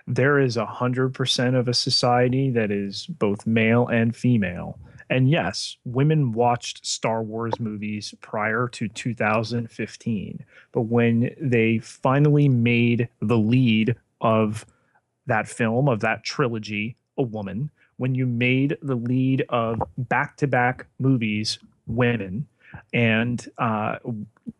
[0.08, 4.80] there is a hundred percent of a society that is both male and female
[5.10, 10.46] and yes, women watched Star Wars movies prior to 2015.
[10.72, 14.66] But when they finally made the lead of
[15.26, 20.48] that film, of that trilogy, a woman, when you made the lead of back to
[20.48, 22.48] back movies, women,
[22.94, 23.98] and uh,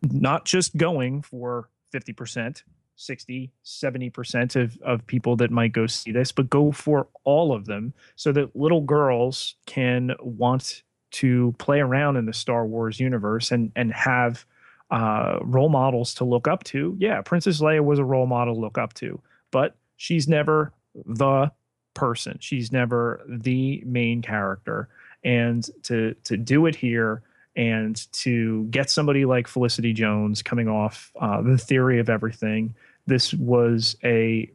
[0.02, 2.62] not just going for 50%,
[3.00, 7.66] 60 70% of, of people that might go see this but go for all of
[7.66, 10.82] them so that little girls can want
[11.12, 14.44] to play around in the star wars universe and and have
[14.90, 16.96] uh, role models to look up to.
[16.98, 20.72] Yeah princess leia was a role model to look up to but she's never
[21.06, 21.50] the
[21.94, 22.38] person.
[22.40, 24.88] She's never the main character.
[25.22, 27.22] And to to do it here
[27.56, 32.74] and to get somebody like Felicity Jones coming off uh, the theory of everything
[33.06, 34.50] this was a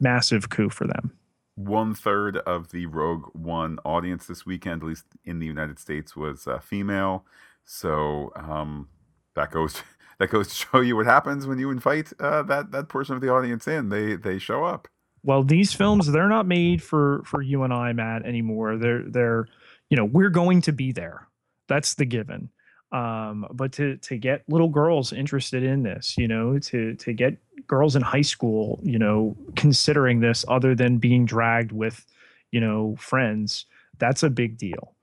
[0.00, 1.12] massive coup for them.
[1.54, 6.16] One third of the Rogue One audience this weekend, at least in the United States,
[6.16, 7.24] was uh, female.
[7.64, 8.88] So um,
[9.34, 9.82] that goes
[10.18, 13.20] that goes to show you what happens when you invite uh, that that portion of
[13.20, 13.90] the audience in.
[13.90, 14.88] They they show up.
[15.24, 18.78] Well, these films they're not made for for you and I, Matt, anymore.
[18.78, 19.46] They're they're
[19.90, 21.28] you know we're going to be there.
[21.68, 22.50] That's the given
[22.92, 27.36] um, but to to get little girls interested in this you know to to get
[27.66, 32.06] girls in high school you know considering this other than being dragged with
[32.50, 33.66] you know friends
[33.98, 34.94] that's a big deal.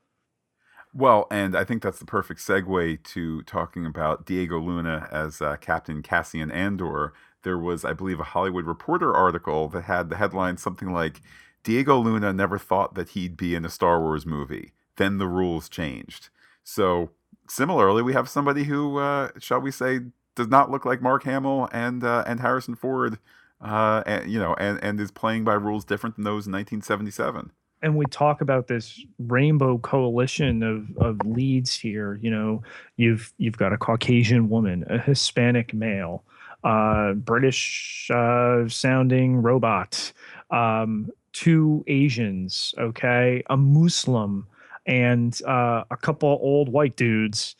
[0.94, 5.56] Well and i think that's the perfect segue to talking about diego luna as uh,
[5.58, 7.14] captain cassian andor.
[7.44, 11.22] There was i believe a hollywood reporter article that had the headline something like
[11.64, 14.74] diego luna never thought that he'd be in a star wars movie.
[14.98, 16.30] Then the rules changed.
[16.64, 17.12] So
[17.50, 20.02] similarly, we have somebody who, uh, shall we say,
[20.36, 23.20] does not look like Mark Hamill and uh, and Harrison Ford,
[23.62, 27.52] uh, and, you know, and and is playing by rules different than those in 1977.
[27.82, 32.62] and we talk about this rainbow coalition of of leads here you know
[32.98, 36.24] you've you've got a caucasian woman a hispanic male
[36.64, 40.12] uh british uh sounding robot
[40.52, 44.46] um two asians okay a muslim
[44.90, 47.56] and uh a couple old white dudes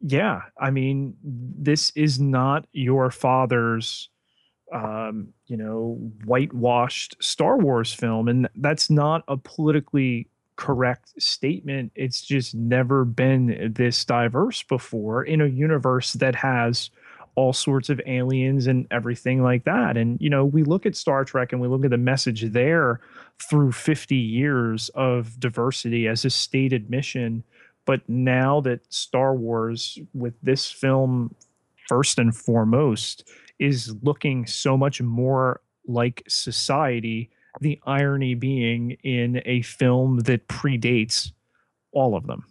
[0.00, 4.08] yeah i mean this is not your father's
[4.72, 8.28] um, you know, whitewashed Star Wars film.
[8.28, 11.92] And that's not a politically correct statement.
[11.94, 16.90] It's just never been this diverse before in a universe that has
[17.36, 19.96] all sorts of aliens and everything like that.
[19.96, 23.00] And, you know, we look at Star Trek and we look at the message there
[23.42, 27.44] through 50 years of diversity as a stated mission.
[27.84, 31.34] But now that Star Wars, with this film
[31.88, 37.30] first and foremost, is looking so much more like society.
[37.60, 41.32] The irony being in a film that predates
[41.92, 42.44] all of them.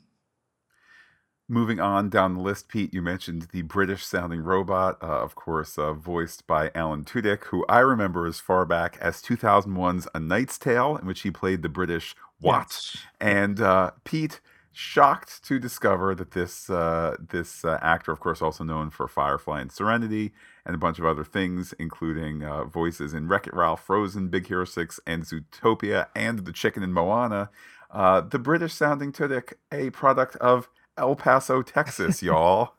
[1.54, 5.78] Moving on down the list, Pete, you mentioned the British sounding robot, uh, of course,
[5.78, 10.58] uh, voiced by Alan Tudyk, who I remember as far back as 2001's A Knight's
[10.58, 12.96] Tale, in which he played the British Watch.
[12.96, 12.98] Yes.
[13.22, 18.64] And uh, Pete, shocked to discover that this uh, this uh, actor, of course, also
[18.64, 20.34] known for Firefly and Serenity,
[20.66, 24.48] and a bunch of other things, including uh, voices in Wreck It Ralph, Frozen, Big
[24.48, 27.52] Hero Six, and Zootopia, and the chicken in Moana.
[27.92, 32.74] Uh, the British sounding Tudyk, a product of El Paso, Texas, y'all.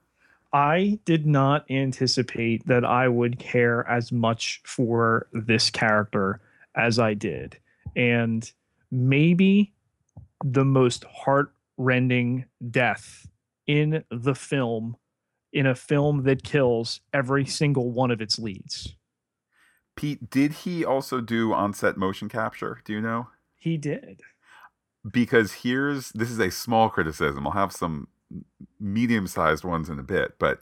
[0.53, 6.40] I did not anticipate that I would care as much for this character
[6.77, 7.59] as I did.
[7.96, 8.50] And
[8.90, 9.72] maybe
[10.44, 13.27] the most heart rending death
[13.66, 14.96] in the film
[15.53, 18.94] in a film that kills every single one of its leads.
[19.96, 22.81] Pete, did he also do on-set motion capture?
[22.85, 23.29] Do you know?
[23.57, 24.20] He did.
[25.10, 27.46] Because here's this is a small criticism.
[27.46, 28.08] I'll have some
[28.80, 30.60] medium-sized ones in a bit, but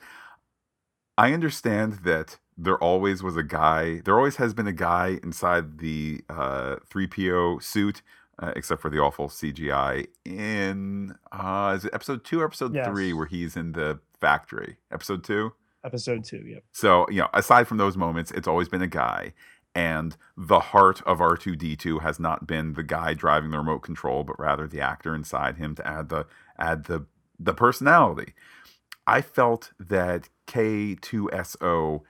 [1.17, 4.01] I understand that there always was a guy.
[4.05, 8.03] There always has been a guy inside the uh, 3PO suit
[8.39, 12.87] uh, except for the awful CGI in uh, is it episode two or episode yes.
[12.87, 14.79] three where he's in the factory?
[14.91, 15.53] Episode two.
[15.85, 16.45] Episode two.
[16.47, 16.65] Yep.
[16.73, 19.33] So you know, aside from those moments, it's always been a guy,
[19.75, 23.59] and the heart of R two D two has not been the guy driving the
[23.59, 26.27] remote control, but rather the actor inside him to add the
[26.59, 27.07] add the
[27.39, 28.35] the personality.
[29.07, 32.03] I felt that K two S O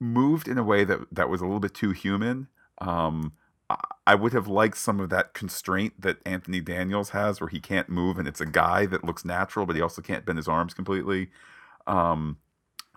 [0.00, 2.48] moved in a way that that was a little bit too human.
[2.80, 3.32] Um,
[4.06, 7.88] I would have liked some of that constraint that Anthony Daniels has, where he can't
[7.88, 10.74] move and it's a guy that looks natural, but he also can't bend his arms
[10.74, 11.30] completely.
[11.86, 12.36] Um,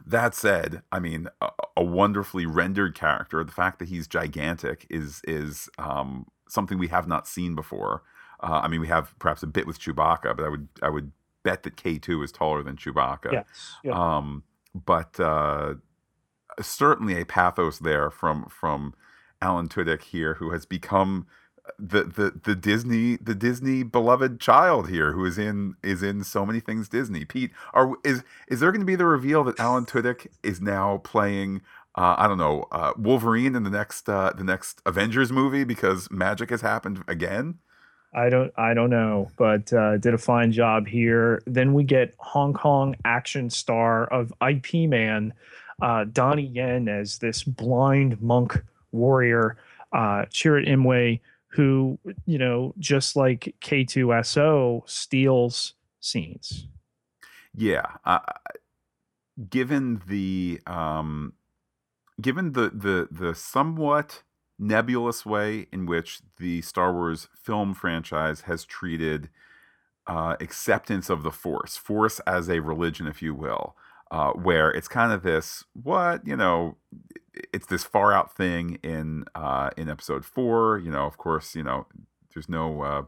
[0.06, 3.44] that said, I mean, a, a, wonderfully rendered character.
[3.44, 8.04] The fact that he's gigantic is is um, something we have not seen before.
[8.42, 11.12] Uh, I mean, we have perhaps a bit with Chewbacca, but I would I would
[11.44, 13.32] bet that K two is taller than Chewbacca.
[13.32, 13.46] Yes.
[13.84, 13.94] Yeah.
[13.94, 15.76] Um, but uh,
[16.62, 18.94] certainly a pathos there from from
[19.42, 21.28] Alan Tudyk here, who has become
[21.80, 26.46] the the the Disney the Disney beloved child here, who is in is in so
[26.46, 27.26] many things Disney.
[27.26, 30.98] Pete, are is is there going to be the reveal that Alan Tudyk is now
[31.04, 31.62] playing?
[31.96, 36.10] Uh, I don't know uh, Wolverine in the next uh, the next Avengers movie because
[36.12, 37.60] magic has happened again.
[38.14, 41.42] I don't I don't know, but uh, did a fine job here.
[41.46, 45.34] Then we get Hong Kong action star of Ip Man,
[45.82, 49.58] uh, Donnie Yen as this blind monk warrior,
[49.92, 56.68] uh, Chirrut Imwe, who, you know, just like K2SO steals scenes.
[57.56, 57.86] Yeah.
[58.06, 58.20] Uh,
[59.50, 61.34] given the, um,
[62.22, 64.24] given the, the, the somewhat
[64.60, 69.30] nebulous way in which the Star Wars film franchise has treated
[70.08, 73.76] uh, acceptance of the Force, Force as a religion, if you will,
[74.10, 76.78] uh, where it's kind of this what you know
[77.54, 80.80] it's this far out thing in uh, in episode four.
[80.80, 81.88] You know, of course, you know,
[82.34, 83.04] there's no uh,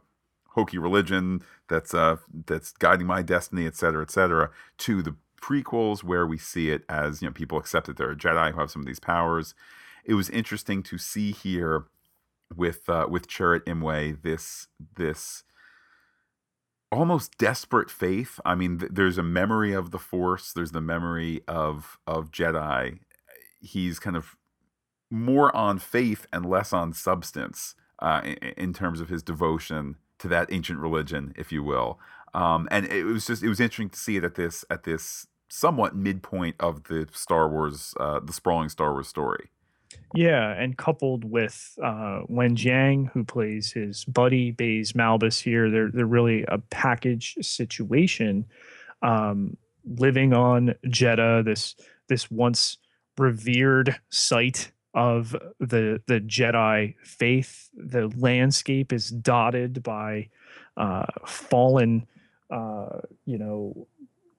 [0.50, 4.50] hokey religion that's uh, that's guiding my destiny, et cetera, et cetera.
[4.80, 8.16] To the prequels where we see it as you know people accept that there are
[8.16, 9.56] Jedi who have some of these powers.
[10.06, 11.86] It was interesting to see here
[12.56, 15.44] with uh, with Chirrut Imwe this this
[16.92, 18.40] almost desperate faith.
[18.46, 20.52] I mean, th- there's a memory of the Force.
[20.54, 23.00] There's the memory of of Jedi.
[23.62, 24.36] He's kind of
[25.10, 30.28] more on faith and less on substance uh, in, in, terms of his devotion to
[30.28, 32.00] that ancient religion, if you will.
[32.34, 35.28] Um, and it was just it was interesting to see it at this at this
[35.50, 39.50] somewhat midpoint of the Star Wars, uh, the sprawling Star Wars story.
[40.14, 45.90] Yeah, and coupled with uh, Wen Jiang, who plays his buddy Baze Malbus here, they're
[45.92, 48.46] they're really a package situation.
[49.02, 51.76] Um, living on Jedha, this
[52.08, 52.78] this once
[53.20, 57.70] revered site of the the Jedi faith.
[57.76, 60.30] The landscape is dotted by
[60.78, 62.08] uh, fallen,
[62.50, 63.88] uh, you know,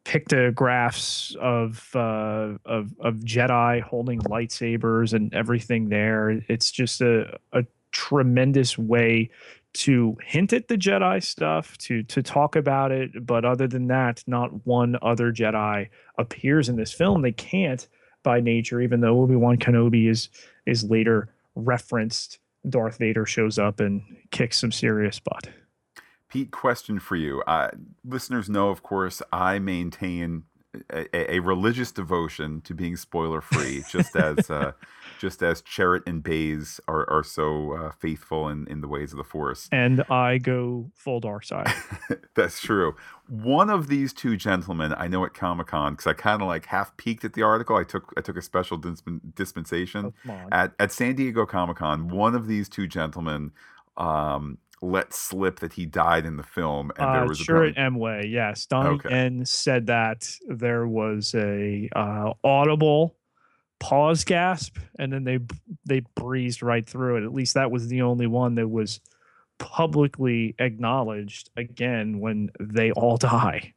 [0.04, 6.30] pictographs of uh, of of Jedi holding lightsabers and everything there.
[6.48, 9.30] It's just a a tremendous way
[9.72, 14.24] to hint at the Jedi stuff, to to talk about it, but other than that,
[14.26, 17.22] not one other Jedi appears in this film.
[17.22, 17.86] They can't
[18.22, 20.28] by nature, even though Obi Wan Kenobi is
[20.66, 22.38] is later referenced.
[22.68, 25.48] Darth Vader shows up and kicks some serious butt.
[26.28, 27.42] Pete, question for you.
[27.46, 27.70] Uh,
[28.04, 30.44] listeners know, of course, I maintain
[30.90, 34.72] a, a religious devotion to being spoiler free, just as uh,
[35.20, 39.18] just as Chirrut and Baze are, are so uh, faithful in, in the ways of
[39.18, 39.68] the Force.
[39.70, 41.70] And I go full dark side.
[42.34, 42.96] That's true.
[43.28, 46.66] One of these two gentlemen, I know at Comic Con because I kind of like
[46.66, 47.76] half peeked at the article.
[47.76, 48.78] I took I took a special
[49.34, 52.08] dispensation oh, at at San Diego Comic Con.
[52.08, 53.52] One of these two gentlemen
[53.98, 57.76] um, let slip that he died in the film, and there uh, was sure at
[57.76, 58.64] Emway, yes.
[58.64, 59.10] Donnie okay.
[59.10, 63.14] Yen said that there was a uh, audible
[63.80, 65.40] pause gasp, and then they
[65.84, 67.24] they breezed right through it.
[67.24, 69.00] At least that was the only one that was
[69.58, 73.74] publicly acknowledged again when they all die.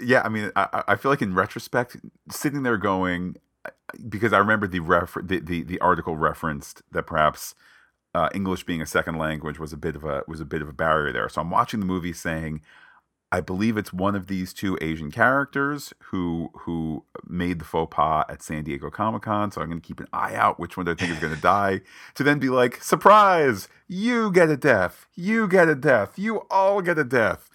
[0.00, 1.96] Yeah, I mean, I, I feel like in retrospect,
[2.30, 3.36] sitting there going,
[4.08, 7.54] because I remember the refer the, the, the article referenced that perhaps
[8.14, 10.68] uh, English being a second language was a bit of a was a bit of
[10.68, 11.28] a barrier there.
[11.28, 12.60] So I'm watching the movie saying,
[13.30, 18.24] I believe it's one of these two Asian characters who who made the faux pas
[18.28, 19.50] at San Diego Comic Con.
[19.50, 21.40] So I'm going to keep an eye out which one I think is going to
[21.40, 21.82] die.
[22.14, 23.68] To then be like, surprise!
[23.86, 25.06] You get a death.
[25.14, 26.18] You get a death.
[26.18, 27.48] You all get a death.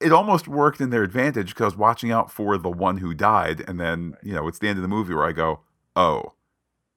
[0.00, 3.80] It almost worked in their advantage because watching out for the one who died, and
[3.80, 5.60] then you know it's the end of the movie where I go,
[5.96, 6.34] oh,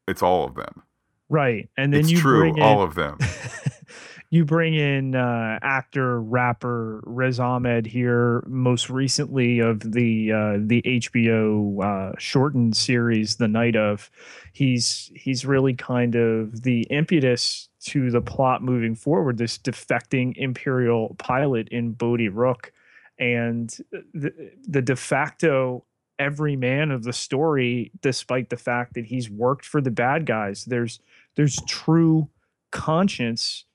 [0.07, 0.83] it's all of them.
[1.29, 1.69] Right.
[1.77, 3.17] And then it's you true, bring in, all of them.
[4.33, 10.81] you bring in uh, actor, rapper Riz Ahmed here, most recently of the uh, the
[10.81, 14.09] HBO uh, shortened series, The Night of.
[14.51, 19.37] He's he's really kind of the impetus to the plot moving forward.
[19.37, 22.73] This defecting Imperial pilot in Bodhi Rook,
[23.19, 23.69] and
[24.15, 24.33] the
[24.67, 25.85] the de facto
[26.17, 30.65] every man of the story, despite the fact that he's worked for the bad guys.
[30.65, 30.99] There's
[31.35, 32.29] there's true
[32.71, 33.65] conscience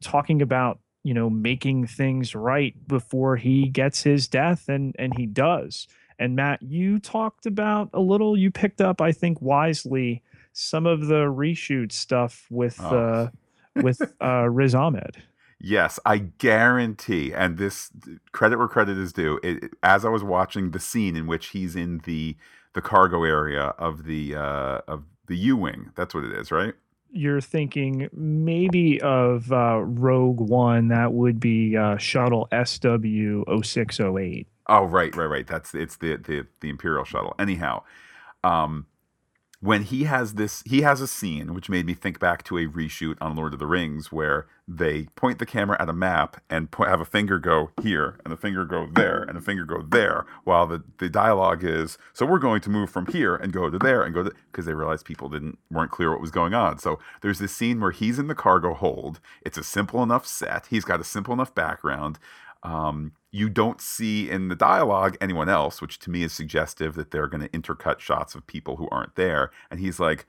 [0.00, 5.26] talking about you know making things right before he gets his death and and he
[5.26, 5.86] does.
[6.18, 10.22] And matt you talked about a little you picked up i think wisely
[10.52, 12.96] some of the reshoot stuff with oh.
[12.96, 13.28] uh
[13.82, 15.22] with uh riz ahmed.
[15.58, 17.90] Yes i guarantee and this
[18.32, 21.74] credit where credit is due it, as i was watching the scene in which he's
[21.74, 22.36] in the
[22.74, 26.74] the cargo area of the uh of the u-wing that's what it is right
[27.12, 34.48] you're thinking maybe of uh, Rogue One, that would be uh, shuttle SW 0608.
[34.68, 35.46] Oh, right, right, right.
[35.46, 37.34] That's it's the the, the Imperial shuttle.
[37.38, 37.82] Anyhow,
[38.44, 38.86] um,
[39.62, 42.66] when he has this he has a scene which made me think back to a
[42.66, 46.70] reshoot on lord of the rings where they point the camera at a map and
[46.70, 49.82] point, have a finger go here and a finger go there and a finger go
[49.82, 53.70] there while the, the dialogue is so we're going to move from here and go
[53.70, 56.54] to there and go to because they realized people didn't weren't clear what was going
[56.54, 56.78] on.
[56.78, 59.20] So there's this scene where he's in the cargo hold.
[59.42, 60.66] It's a simple enough set.
[60.66, 62.18] He's got a simple enough background.
[62.62, 67.10] Um, you don't see in the dialogue anyone else, which to me is suggestive that
[67.10, 69.50] they're going to intercut shots of people who aren't there.
[69.70, 70.26] And he's like,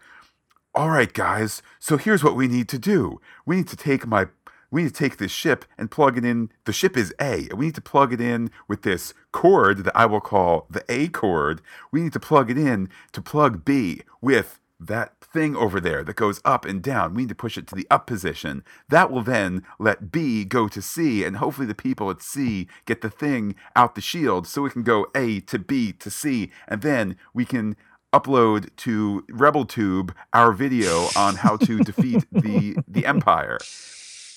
[0.73, 3.19] all right, guys, so here's what we need to do.
[3.45, 4.27] We need to take my
[4.71, 6.49] we need to take this ship and plug it in.
[6.65, 7.47] The ship is A.
[7.47, 10.83] and We need to plug it in with this cord that I will call the
[10.89, 11.61] A cord.
[11.91, 16.15] We need to plug it in to plug B with that thing over there that
[16.15, 17.13] goes up and down.
[17.13, 18.63] We need to push it to the up position.
[18.89, 23.01] That will then let B go to C, and hopefully the people at C get
[23.01, 26.81] the thing out the shield so we can go A to B to C, and
[26.81, 27.75] then we can
[28.13, 33.57] upload to RebelTube our video on how to defeat the the Empire.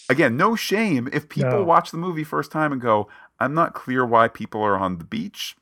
[0.08, 1.64] Again, no shame if people no.
[1.64, 3.08] watch the movie first time and go,
[3.40, 5.56] I'm not clear why people are on the beach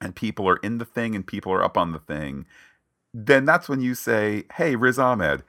[0.00, 2.46] and people are in the thing and people are up on the thing
[3.14, 5.42] then that's when you say, "Hey, Riz Ahmed,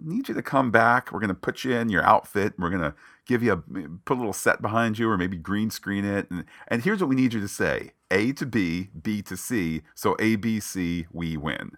[0.00, 1.12] need you to come back.
[1.12, 2.54] We're going to put you in your outfit.
[2.58, 2.94] We're going to
[3.26, 6.30] give you a put a little set behind you, or maybe green screen it.
[6.30, 9.82] And, and here's what we need you to say: A to B, B to C.
[9.94, 11.72] So A, B, C, we win."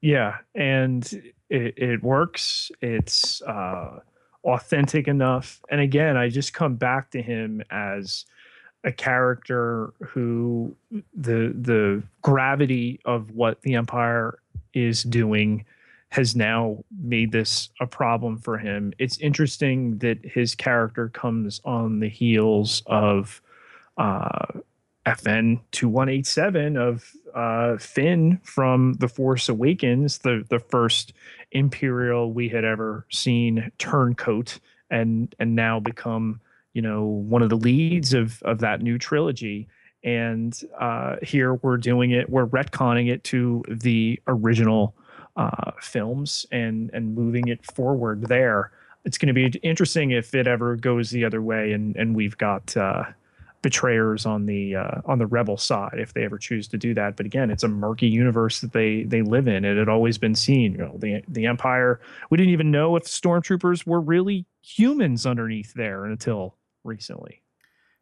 [0.00, 1.04] Yeah, and
[1.50, 2.70] it, it works.
[2.80, 4.00] It's uh,
[4.44, 5.60] authentic enough.
[5.70, 8.24] And again, I just come back to him as
[8.84, 10.74] a character who
[11.14, 14.38] the the gravity of what the Empire
[14.74, 15.64] is doing
[16.10, 18.92] has now made this a problem for him.
[18.98, 23.42] It's interesting that his character comes on the heels of
[23.98, 24.46] uh,
[25.06, 31.12] FN 2187 of uh, Finn from The Force Awakens, the the first
[31.52, 34.58] Imperial we had ever seen turncoat
[34.90, 36.40] and and now become
[36.72, 39.68] you know one of the leads of of that new trilogy.
[40.04, 44.94] And uh, here we're doing it, we're retconning it to the original
[45.36, 48.72] uh, films and and moving it forward there.
[49.04, 52.36] It's going to be interesting if it ever goes the other way and and we've
[52.36, 53.04] got uh,
[53.62, 57.16] betrayers on the uh, on the rebel side if they ever choose to do that.
[57.16, 59.64] But again, it's a murky universe that they they live in.
[59.64, 60.72] It had always been seen.
[60.72, 62.00] You know, the the Empire.
[62.30, 67.42] We didn't even know if stormtroopers were really humans underneath there until recently.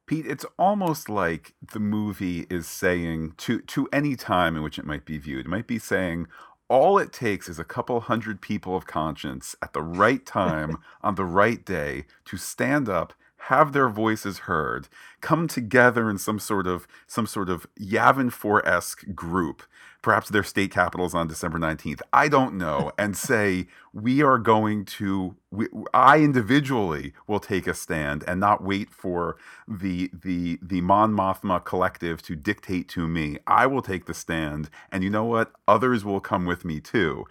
[0.07, 4.85] Pete, it's almost like the movie is saying to to any time in which it
[4.85, 6.29] might be viewed, it might be saying
[6.69, 11.15] all it takes is a couple hundred people of conscience at the right time on
[11.17, 13.15] the right day to stand up
[13.47, 14.89] have their voices heard,
[15.21, 19.63] come together in some sort of some sort of Yavin 4-esque group,
[20.03, 22.01] perhaps their state capitals on December 19th.
[22.13, 27.75] I don't know, and say we are going to we, I individually will take a
[27.75, 29.37] stand and not wait for
[29.69, 33.39] the the the Mon Mothma collective to dictate to me.
[33.47, 35.53] I will take the stand, and you know what?
[35.69, 37.25] Others will come with me too.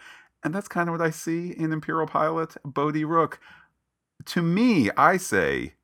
[0.43, 3.39] And that's kind of what I see in Imperial Pilot Bodhi Rook.
[4.25, 5.74] To me, I say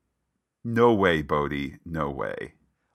[0.64, 1.76] no way, Bodhi.
[1.84, 2.54] No way.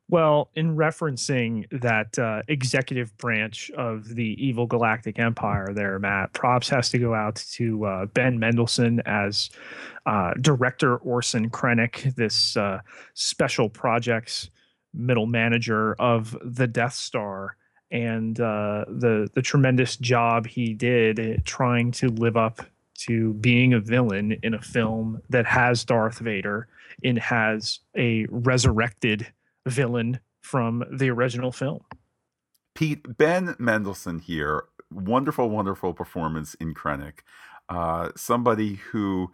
[0.10, 6.70] Well, in referencing that uh, executive branch of the evil galactic empire, there, Matt, props
[6.70, 9.50] has to go out to uh, Ben Mendelsohn as
[10.06, 12.80] uh, director Orson Krennic, this uh,
[13.16, 14.50] special projects
[14.94, 17.58] middle manager of the Death Star,
[17.92, 22.62] and uh, the the tremendous job he did trying to live up
[23.00, 26.68] to being a villain in a film that has Darth Vader
[27.04, 29.28] and has a resurrected
[29.66, 31.82] villain from the original film.
[32.74, 37.20] Pete Ben Mendelsohn here, wonderful, wonderful performance in Krennic.
[37.70, 39.32] Uh, somebody who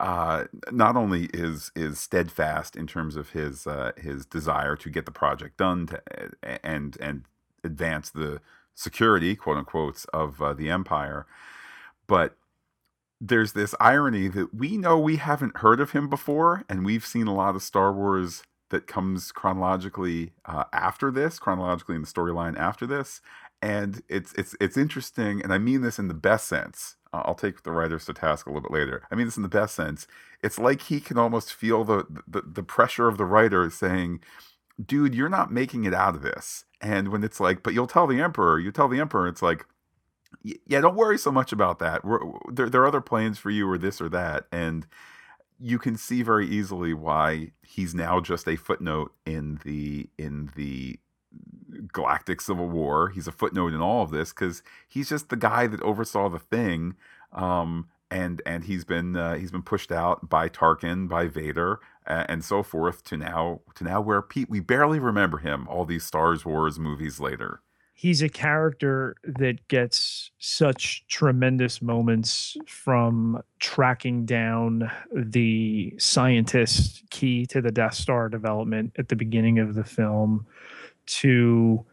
[0.00, 5.06] uh, not only is is steadfast in terms of his uh, his desire to get
[5.06, 6.02] the project done to,
[6.64, 7.24] and and
[7.64, 8.40] advance the
[8.74, 11.26] security, quote unquote, of uh, the empire,
[12.06, 12.36] but
[13.20, 17.26] there's this irony that we know we haven't heard of him before, and we've seen
[17.26, 22.58] a lot of Star Wars that comes chronologically uh, after this, chronologically in the storyline
[22.58, 23.20] after this,
[23.62, 26.96] and it's it's it's interesting, and I mean this in the best sense.
[27.12, 29.06] Uh, I'll take the writers to task a little bit later.
[29.10, 30.06] I mean this in the best sense.
[30.42, 34.20] It's like he can almost feel the the, the pressure of the writer saying,
[34.84, 38.06] "Dude, you're not making it out of this." And when it's like, "But you'll tell
[38.06, 39.64] the emperor," you tell the emperor, it's like,
[40.66, 42.04] yeah, don't worry so much about that.
[42.04, 42.20] We're,
[42.52, 44.86] there, there are other plans for you, or this or that, and
[45.58, 50.98] you can see very easily why he's now just a footnote in the in the
[51.92, 53.08] galactic civil war.
[53.08, 56.38] He's a footnote in all of this because he's just the guy that oversaw the
[56.38, 56.94] thing,
[57.32, 62.24] um, and and he's been uh, he's been pushed out by Tarkin, by Vader, uh,
[62.28, 66.04] and so forth to now to now where Pete we barely remember him all these
[66.04, 67.62] Star Wars movies later
[67.96, 77.62] he's a character that gets such tremendous moments from tracking down the scientist key to
[77.62, 80.46] the Death Star development at the beginning of the film
[81.06, 81.86] to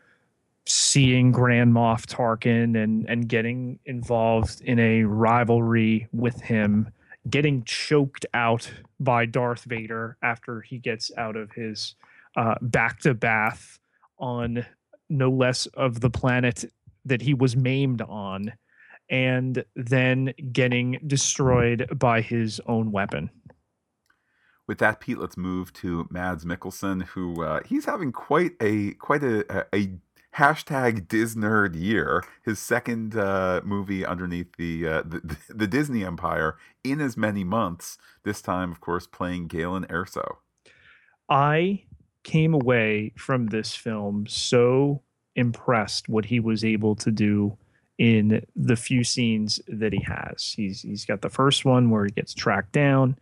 [0.66, 6.90] seeing Grand Moff Tarkin and and getting involved in a rivalry with him,
[7.30, 11.96] getting choked out by Darth Vader after he gets out of his
[12.36, 12.56] uh,
[13.02, 13.80] to bath
[14.20, 14.66] on
[15.14, 16.66] no less of the planet
[17.06, 18.54] that he was maimed on
[19.10, 23.30] and then getting destroyed by his own weapon.
[24.68, 29.24] With that, Pete, let's move to Mads Mikkelsen, who uh, he's having quite a quite
[29.24, 29.92] a, a,
[30.38, 32.24] hashtag Disnerd year.
[32.44, 37.98] His second uh, movie underneath the, uh, the the Disney empire in as many months.
[38.24, 40.38] This time, of course, playing Galen Erso.
[41.30, 41.84] I
[42.24, 45.02] came away from this film so
[45.36, 47.58] impressed what he was able to do
[47.98, 50.54] in the few scenes that he has.
[50.56, 53.18] He's he's got the first one where he gets tracked down.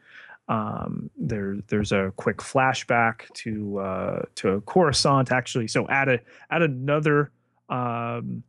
[0.47, 5.67] Um, there there's a quick flashback to uh, to Coruscant actually.
[5.67, 7.31] So add a add another
[7.69, 8.43] um,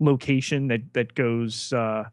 [0.00, 2.04] location that that goes uh,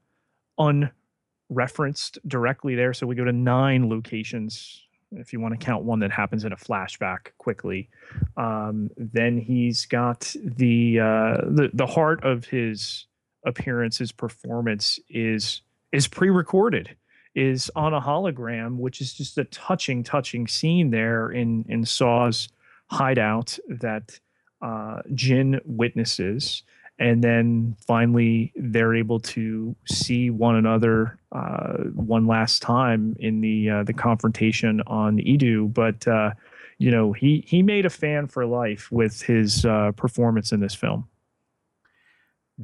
[0.60, 2.94] unreferenced directly there.
[2.94, 4.84] So we go to nine locations
[5.18, 7.90] if you want to count one that happens in a flashback quickly.
[8.38, 13.08] Um, then he's got the uh, the the heart of his
[13.46, 15.62] appearance, his performance is
[15.92, 16.96] is pre-recorded,
[17.36, 22.50] is on a hologram, which is just a touching, touching scene there in in Saw's
[22.88, 24.20] hideout that
[24.62, 26.64] uh, Jin witnesses
[27.04, 33.70] and then finally they're able to see one another uh, one last time in the
[33.70, 35.72] uh, the confrontation on Eadu.
[35.72, 36.32] But uh,
[36.78, 40.74] you know, he he made a fan for life with his uh, performance in this
[40.74, 41.08] film.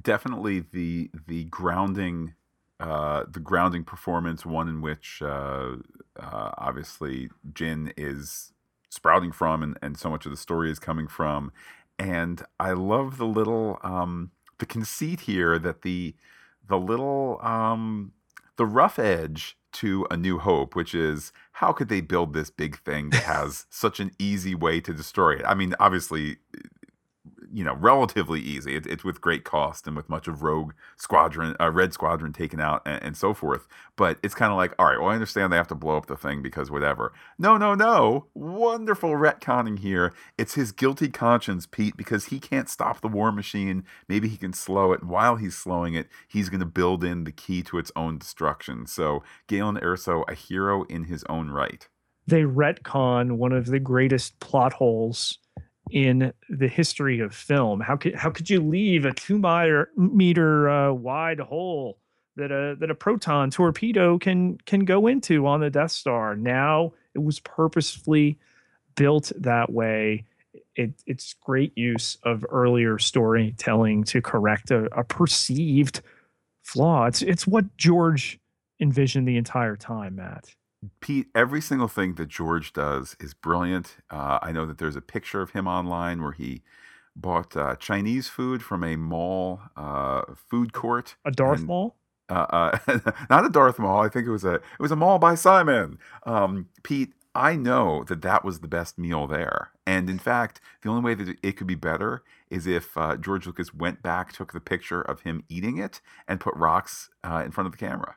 [0.02, 2.34] Definitely the the grounding.
[2.80, 5.76] Uh, the grounding performance, one in which uh,
[6.16, 8.54] obviously Jin is
[8.90, 11.52] sprouting from, and, and so much of the story is coming from,
[12.00, 16.16] and I love the little um, the conceit here that the
[16.68, 18.14] the little um,
[18.56, 22.80] the rough edge to A New Hope, which is how could they build this big
[22.80, 25.46] thing that has such an easy way to destroy it?
[25.46, 26.38] I mean, obviously,
[27.52, 28.76] you know relatively easy.
[28.76, 32.60] It, it's with great cost and with much of Rogue Squadron, uh, Red Squadron taken
[32.60, 33.68] out and, and so forth.
[33.96, 36.06] But it's kind of like, all right, well, I understand they have to blow up
[36.06, 37.14] the thing because whatever.
[37.38, 38.28] No, no, no.
[38.34, 40.14] Wonderful retconning here.
[40.38, 43.84] It's his guilty conscience, Pete, because he can't stop the war machine.
[44.08, 45.02] Maybe he can slow it.
[45.02, 48.18] And while he's slowing it, he's going to build in the key to its own
[48.18, 48.88] destruction.
[48.88, 51.88] So Galen Erso, a hero in his own right.
[52.28, 55.40] They retcon one of the greatest plot holes
[55.90, 57.80] in the history of film.
[57.80, 61.98] How could how could you leave a two meter meter uh, wide hole
[62.36, 66.36] that a that a proton torpedo can can go into on the Death Star?
[66.36, 68.38] Now it was purposefully
[68.96, 70.26] built that way.
[70.76, 76.02] It, it's great use of earlier storytelling to correct a, a perceived
[76.64, 77.06] flaw.
[77.06, 78.40] It's it's what George
[78.80, 80.56] envisioned the entire time, Matt.
[81.02, 83.98] Pete, every single thing that George does is brilliant.
[84.10, 86.64] Uh, I know that there's a picture of him online where he
[87.16, 91.16] bought uh, Chinese food from a mall uh, food court.
[91.26, 91.96] A Darth and, Mall?
[92.30, 93.00] Uh, uh,
[93.30, 94.02] not a Darth Mall.
[94.02, 96.00] I think it was a it was a mall by Simon.
[96.26, 100.90] Um, Pete, I know that that was the best meal there, and in fact, the
[100.90, 104.54] only way that it could be better is if uh, George Lucas went back, took
[104.54, 108.16] the picture of him eating it, and put rocks in front of the camera.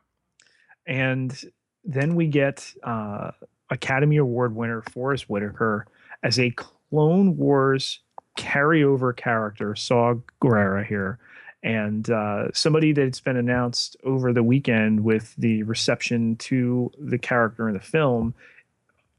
[0.87, 1.39] And
[1.85, 3.33] then we get uh,
[3.71, 5.87] Academy Award winner Forest Whitaker
[6.23, 8.01] as a Clone Wars
[8.39, 11.19] carryover character, Saw Gerrera here,
[11.63, 17.69] and uh, somebody that's been announced over the weekend with the reception to the character
[17.69, 18.35] in the film.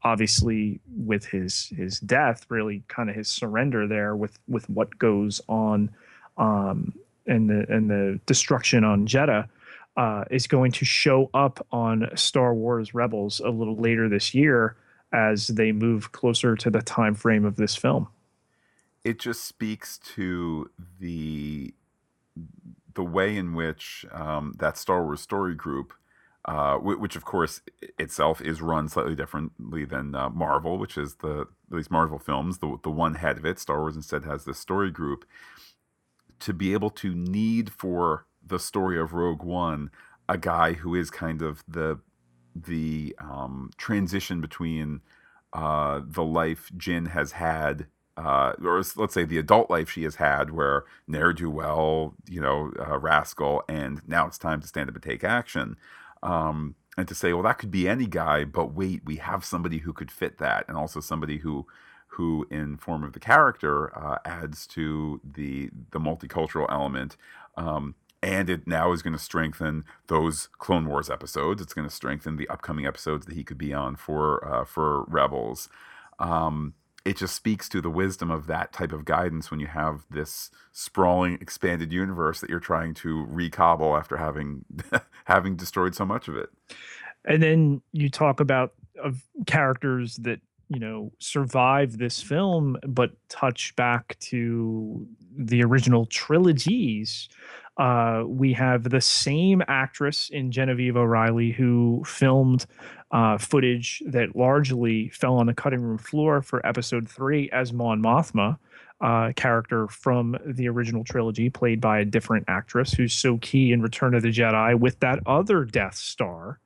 [0.02, 5.40] Obviously, with his his death, really kind of his surrender there with with what goes
[5.48, 5.90] on,
[6.36, 6.92] um,
[7.26, 9.48] and the and the destruction on Jedha
[9.96, 14.76] uh, is going to show up on Star Wars Rebels a little later this year
[15.12, 18.08] as they move closer to the time frame of this film.
[19.04, 21.74] It just speaks to the
[22.94, 25.92] the way in which um, that Star Wars story group,
[26.44, 27.60] uh, which of course
[27.98, 32.58] itself is run slightly differently than uh, Marvel, which is the at least Marvel films,
[32.58, 33.58] the the one head of it.
[33.58, 35.24] Star Wars instead has this story group
[36.40, 39.90] to be able to need for the story of Rogue One,
[40.28, 42.00] a guy who is kind of the
[42.54, 45.00] the um, transition between
[45.52, 47.86] uh, the life Jin has had,
[48.16, 52.40] uh, or let's say the adult life she has had, where ne'er do well, you
[52.40, 55.76] know, uh, rascal, and now it's time to stand up and take action.
[56.22, 59.78] Um, and to say, well, that could be any guy, but wait, we have somebody
[59.78, 61.66] who could fit that, and also somebody who
[62.14, 67.16] who in form of the character uh, adds to the the multicultural element
[67.56, 71.60] um, and it now is going to strengthen those Clone Wars episodes.
[71.60, 75.04] It's going to strengthen the upcoming episodes that he could be on for uh, for
[75.04, 75.68] Rebels.
[76.18, 76.72] Um,
[77.04, 80.50] it just speaks to the wisdom of that type of guidance when you have this
[80.72, 84.64] sprawling, expanded universe that you're trying to recobble after having
[85.26, 86.48] having destroyed so much of it.
[87.26, 88.72] And then you talk about
[89.02, 95.06] of characters that you know survive this film but touch back to
[95.36, 97.28] the original trilogies
[97.76, 102.66] uh, we have the same actress in Genevieve O'Reilly who filmed
[103.10, 108.00] uh, footage that largely fell on the cutting room floor for episode three as Mon
[108.00, 108.58] Mothma,
[109.00, 113.82] uh, character from the original trilogy, played by a different actress who's so key in
[113.82, 116.60] Return of the Jedi with that other Death Star.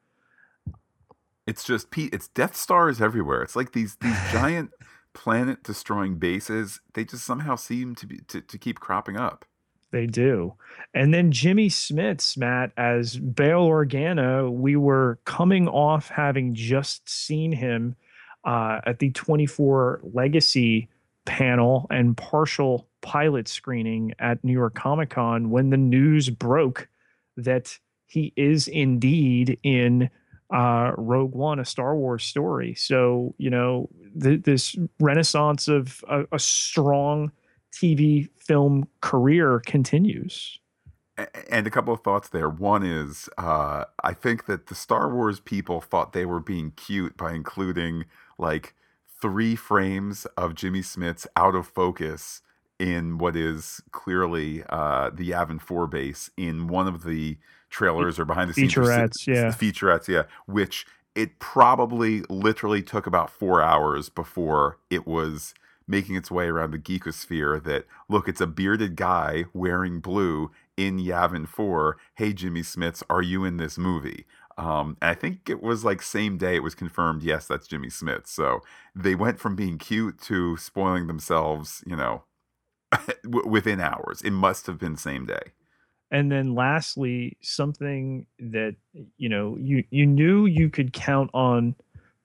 [1.47, 2.13] It's just Pete.
[2.13, 3.43] It's Death Stars everywhere.
[3.43, 4.71] It's like these these giant
[5.15, 6.81] planet destroying bases.
[6.93, 9.47] They just somehow seem to be to, to keep cropping up
[9.91, 10.55] They do.
[10.95, 17.53] And then Jimmy Smits, Matt, as Bail Organa, we were coming off having just seen
[17.53, 17.97] him
[18.45, 20.89] uh, at the 24 Legacy
[21.25, 26.89] panel and partial pilot screening at New York Comic Con when the news broke
[27.37, 30.11] that he is indeed in
[30.53, 32.75] uh, Rogue One, a Star Wars story.
[32.75, 33.89] So, you know,
[34.21, 37.31] th- this renaissance of a, a strong
[37.73, 40.59] TV film career continues.
[41.51, 42.49] And a couple of thoughts there.
[42.49, 47.17] One is, uh, I think that the Star Wars people thought they were being cute
[47.17, 48.05] by including
[48.39, 48.75] like
[49.21, 52.43] three frames of Jimmy Smits out of focus
[52.79, 57.37] in what is clearly uh, the Yavin 4 base in one of the
[57.71, 63.31] trailers or behind the scenes featurettes, yeah, featurettes, yeah, which it probably literally took about
[63.31, 65.53] four hours before it was
[65.89, 70.99] making its way around the geekosphere that look it's a bearded guy wearing blue in
[70.99, 74.27] yavin 4 hey jimmy smits are you in this movie?
[74.57, 77.89] Um, and i think it was like same day it was confirmed yes that's jimmy
[77.89, 78.29] smits.
[78.29, 78.61] So
[78.95, 82.23] they went from being cute to spoiling themselves you know
[83.25, 84.23] within hours.
[84.23, 85.53] It must have been same day.
[86.11, 88.77] And then lastly something that
[89.19, 91.75] you know you you knew you could count on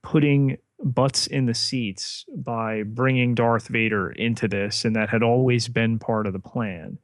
[0.03, 5.67] putting butts in the seats by bringing Darth Vader into this, and that had always
[5.67, 6.97] been part of the plan,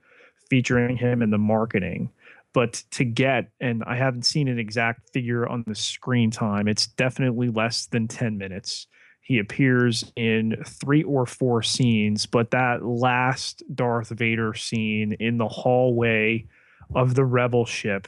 [0.50, 2.12] featuring him in the marketing.
[2.54, 6.88] But to get, and I haven't seen an exact figure on the screen time, it's
[6.88, 8.88] definitely less than 10 minutes.
[9.22, 15.48] He appears in three or four scenes, but that last Darth Vader scene in the
[15.48, 16.48] hallway
[16.96, 18.08] of the Rebel ship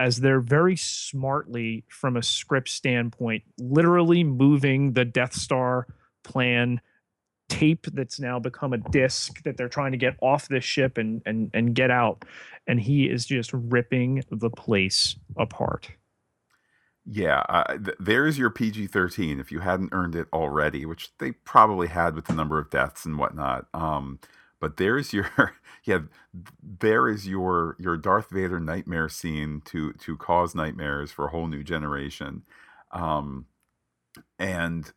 [0.00, 5.86] as they're very smartly, from a script standpoint, literally moving the Death Star
[6.24, 6.80] plan
[7.50, 11.20] tape that's now become a disc that they're trying to get off this ship and
[11.26, 12.24] and and get out.
[12.66, 15.90] And he is just ripping the place apart.
[17.04, 21.88] Yeah uh, th- there's your pg-13 if you hadn't earned it already which they probably
[21.88, 23.66] had with the number of deaths and whatnot.
[23.74, 24.20] Um,
[24.60, 25.30] but there's your
[25.84, 26.00] yeah,
[26.62, 31.48] there is your your Darth Vader nightmare scene to to cause nightmares for a whole
[31.48, 32.42] new generation.
[32.92, 33.46] Um,
[34.38, 34.92] and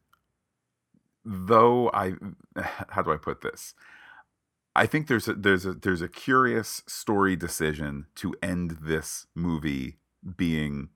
[1.25, 2.13] though I,
[2.89, 3.73] how do I put this?
[4.75, 9.97] I think there's a there's a there's a curious story decision to end this movie
[10.35, 10.89] being,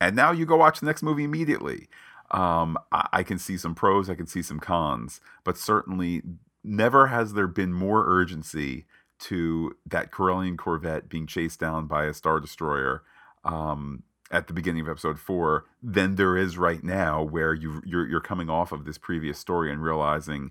[0.00, 1.88] and now you go watch the next movie immediately.
[2.30, 6.22] Um, I, I can see some pros, I can see some cons, but certainly
[6.62, 8.86] never has there been more urgency
[9.20, 13.02] to that Corellian Corvette being chased down by a Star Destroyer
[13.44, 18.08] um, at the beginning of episode four than there is right now, where you you're,
[18.08, 20.50] you're coming off of this previous story and realizing,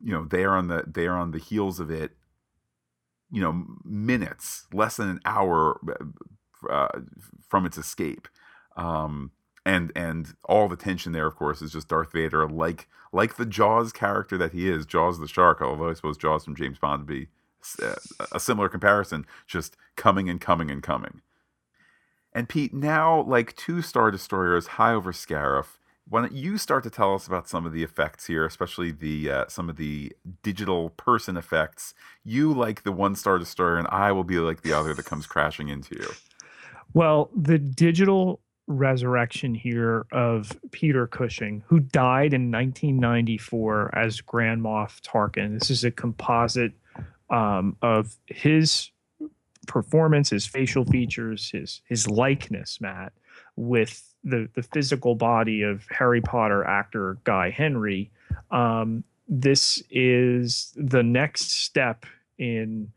[0.00, 2.12] you know, they are on the they are on the heels of it.
[3.32, 5.80] You know, minutes, less than an hour
[6.68, 6.88] uh,
[7.48, 8.26] from its escape.
[8.76, 9.30] Um,
[9.70, 13.46] and and all the tension there, of course, is just Darth Vader, like like the
[13.46, 15.62] Jaws character that he is, Jaws the shark.
[15.62, 17.28] Although I suppose Jaws from James Bond would be
[17.82, 17.94] uh,
[18.32, 21.20] a similar comparison, just coming and coming and coming.
[22.32, 26.90] And Pete, now like two Star Destroyers high over Scarif, why don't you start to
[26.90, 30.12] tell us about some of the effects here, especially the uh, some of the
[30.42, 31.94] digital person effects?
[32.24, 35.26] You like the one Star Destroyer, and I will be like the other that comes
[35.26, 36.08] crashing into you.
[36.92, 38.40] Well, the digital
[38.70, 45.58] resurrection here of Peter Cushing, who died in 1994 as Grand Moff Tarkin.
[45.58, 46.72] This is a composite
[47.28, 48.90] um, of his
[49.66, 53.12] performance, his facial features, his his likeness, Matt,
[53.56, 58.10] with the the physical body of Harry Potter actor Guy Henry.
[58.50, 62.04] Um, this is the next step
[62.38, 62.90] in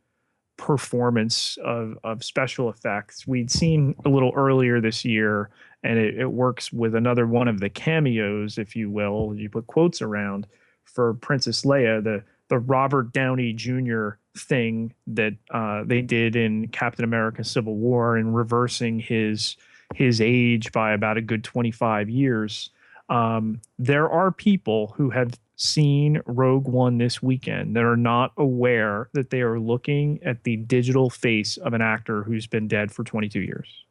[0.57, 3.27] performance of, of special effects.
[3.27, 5.49] We'd seen a little earlier this year,
[5.83, 9.67] and it, it works with another one of the cameos, if you will, you put
[9.67, 10.47] quotes around
[10.85, 14.09] for Princess Leia, the the Robert Downey Jr.
[14.37, 19.57] thing that uh, they did in Captain America: Civil War, and reversing his
[19.95, 22.69] his age by about a good 25 years.
[23.09, 29.09] Um, there are people who have seen Rogue One this weekend that are not aware
[29.13, 33.03] that they are looking at the digital face of an actor who's been dead for
[33.03, 33.85] 22 years.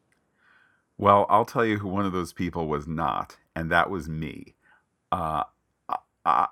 [0.97, 4.55] Well, I'll tell you who one of those people was not, and that was me.
[5.11, 5.43] Uh,
[6.25, 6.47] I,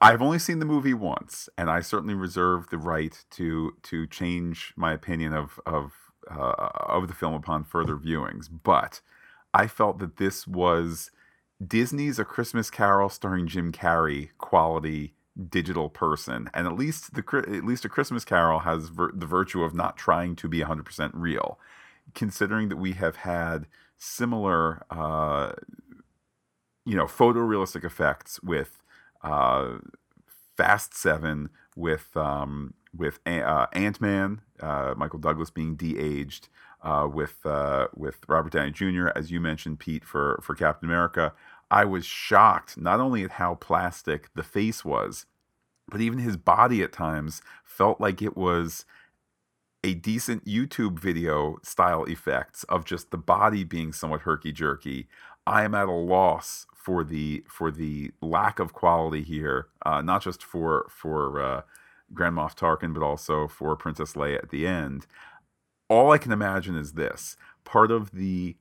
[0.00, 4.72] I've only seen the movie once, and I certainly reserve the right to to change
[4.76, 5.92] my opinion of of
[6.30, 8.48] uh, of the film upon further viewings.
[8.50, 9.00] But
[9.52, 11.10] I felt that this was
[11.66, 15.14] Disney's A Christmas Carol starring Jim Carrey quality
[15.48, 19.74] digital person, and at least the at least a Christmas Carol has the virtue of
[19.74, 21.58] not trying to be 100% real.
[22.14, 25.52] Considering that we have had similar, uh,
[26.84, 28.82] you know, photorealistic effects with
[29.22, 29.78] uh,
[30.56, 36.48] Fast Seven, with um, with uh, Ant Man, uh, Michael Douglas being de-aged,
[36.82, 39.08] uh, with uh, with Robert Downey Jr.
[39.16, 41.32] as you mentioned, Pete for for Captain America.
[41.70, 45.26] I was shocked not only at how plastic the face was,
[45.88, 48.84] but even his body at times felt like it was
[49.82, 55.08] a decent YouTube video style effects of just the body being somewhat herky jerky.
[55.46, 60.22] I am at a loss for the for the lack of quality here, uh, not
[60.22, 61.62] just for for uh,
[62.14, 65.06] Grand Moff Tarkin, but also for Princess Leia at the end.
[65.90, 68.56] All I can imagine is this: part of the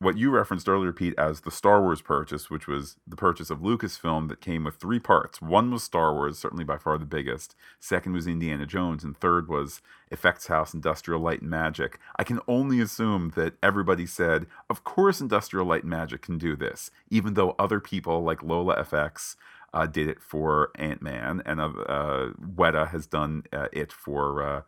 [0.00, 3.60] what you referenced earlier, Pete, as the Star Wars purchase, which was the purchase of
[3.60, 5.42] Lucasfilm that came with three parts.
[5.42, 7.54] One was Star Wars, certainly by far the biggest.
[7.78, 11.98] Second was Indiana Jones, and third was Effects House, Industrial Light and Magic.
[12.16, 16.56] I can only assume that everybody said, "Of course, Industrial Light and Magic can do
[16.56, 19.36] this," even though other people like Lola FX
[19.74, 24.42] uh, did it for Ant Man, and uh, uh, Weta has done uh, it for
[24.42, 24.62] uh,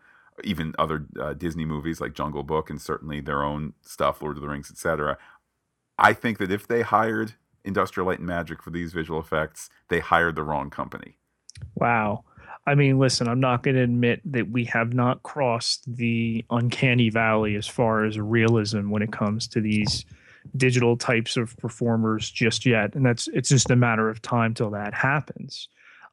[0.45, 4.43] even other uh, Disney movies like Jungle Book and certainly their own stuff, Lord of
[4.43, 5.19] the Rings, etc.
[5.99, 10.01] I think that if they hired Industrial Light and Magic for these visual effects, they
[10.01, 11.19] hired the wrong company.
[11.77, 12.25] Wow.
[12.67, 17.11] I mean, listen, I'm not going to admit that we have not crossed the uncanny
[17.11, 20.05] valley as far as realism when it comes to these
[20.57, 22.95] digital types of performers just yet.
[22.95, 25.69] And that's it's just a matter of time till that happens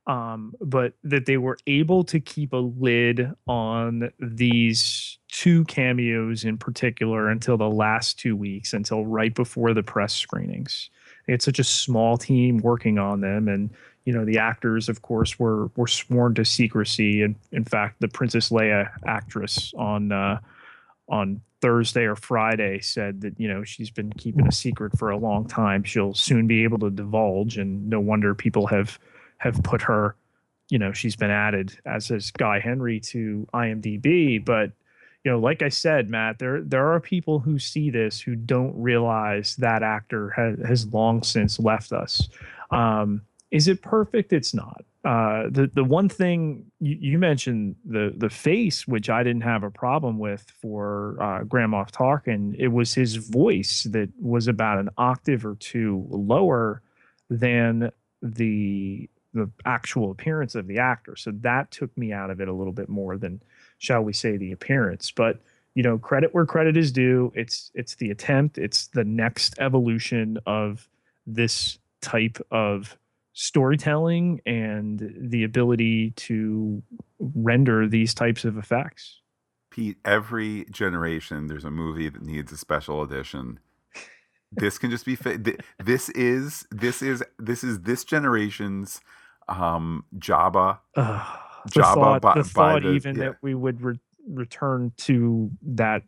[0.10, 6.58] um, but that they were able to keep a lid on these two cameos in
[6.58, 10.90] particular until the last two weeks, until right before the press screenings.
[11.28, 13.70] It's such a small team working on them, and
[14.04, 17.22] you know the actors, of course, were were sworn to secrecy.
[17.22, 20.40] And in fact, the Princess Leia actress on uh,
[21.08, 25.18] on Thursday or Friday said that you know she's been keeping a secret for a
[25.18, 25.84] long time.
[25.84, 28.98] She'll soon be able to divulge, and no wonder people have
[29.40, 30.16] have put her,
[30.70, 34.44] you know, she's been added as is Guy Henry to IMDb.
[34.44, 34.72] But
[35.24, 38.74] you know, like I said, Matt, there there are people who see this who don't
[38.80, 42.30] realize that actor has, has long since left us.
[42.72, 43.22] Um,
[43.52, 44.32] is it perfect?
[44.32, 44.86] It's not.
[45.04, 49.64] Uh, the the one thing you, you, mentioned the the face, which I didn't have
[49.64, 54.78] a problem with for uh, Grand Moff Tarkin, it was his voice that was about
[54.78, 56.82] an octave or two lower
[57.30, 61.16] than the the actual appearance of the actor.
[61.16, 63.42] So that took me out of it a little bit more than,
[63.78, 65.12] shall we say, the appearance.
[65.12, 65.42] But
[65.76, 67.32] you know, credit where credit is due.
[67.36, 68.58] It's it's the attempt.
[68.58, 70.90] It's the next evolution of
[71.28, 72.98] this type of
[73.34, 76.82] storytelling and the ability to
[77.20, 79.22] render these types of effects.
[79.70, 83.60] Pete, every generation there's a movie that needs a special edition
[84.52, 85.18] this can just be
[85.84, 89.00] this is this is this is this generation's
[89.50, 90.80] um Jabba.
[90.96, 91.26] Uh,
[91.66, 93.26] the Jabba thought, by, the thought the, even yeah.
[93.26, 96.04] that we would re- return to that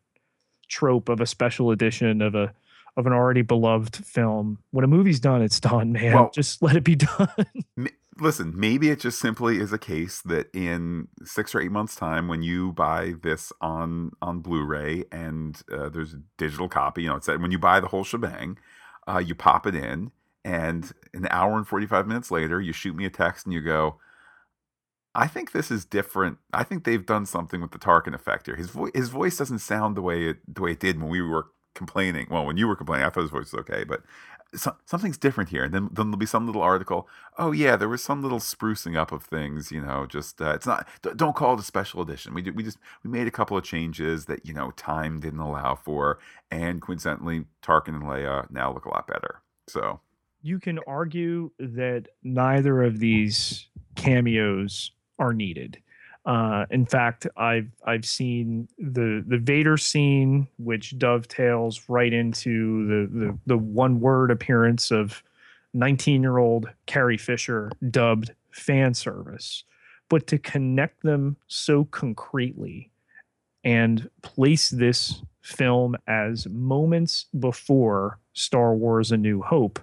[0.67, 2.53] trope of a special edition of a
[2.97, 4.59] of an already beloved film.
[4.71, 6.13] When a movie's done, it's done, man.
[6.13, 7.47] Well, just let it be done
[8.21, 12.27] listen, maybe it just simply is a case that in six or eight months' time,
[12.27, 17.15] when you buy this on on Blu-ray and uh, there's a digital copy, you know,
[17.15, 18.57] it's that when you buy the whole shebang,
[19.07, 20.11] uh, you pop it in,
[20.43, 23.61] and an hour and forty five minutes later, you shoot me a text and you
[23.61, 23.97] go.
[25.13, 26.37] I think this is different.
[26.53, 28.55] I think they've done something with the Tarkin effect here.
[28.55, 31.21] His voice, his voice doesn't sound the way it the way it did when we
[31.21, 32.27] were complaining.
[32.29, 34.03] Well, when you were complaining, I thought his voice was okay, but
[34.53, 35.63] so, something's different here.
[35.63, 37.07] And then, then there'll be some little article.
[37.37, 39.71] Oh yeah, there was some little sprucing up of things.
[39.71, 40.87] You know, just uh, it's not.
[41.15, 42.33] Don't call it a special edition.
[42.33, 45.75] We we just we made a couple of changes that you know time didn't allow
[45.75, 46.19] for,
[46.49, 49.41] and coincidentally, Tarkin and Leia now look a lot better.
[49.67, 50.01] So
[50.41, 55.77] you can argue that neither of these cameos are needed.
[56.25, 63.19] Uh, in fact, I've I've seen the the Vader scene, which dovetails right into the
[63.19, 65.23] the, the one word appearance of
[65.73, 69.63] 19 year old Carrie Fisher, dubbed fan service.
[70.09, 72.91] But to connect them so concretely
[73.63, 79.79] and place this film as moments before Star Wars: A New Hope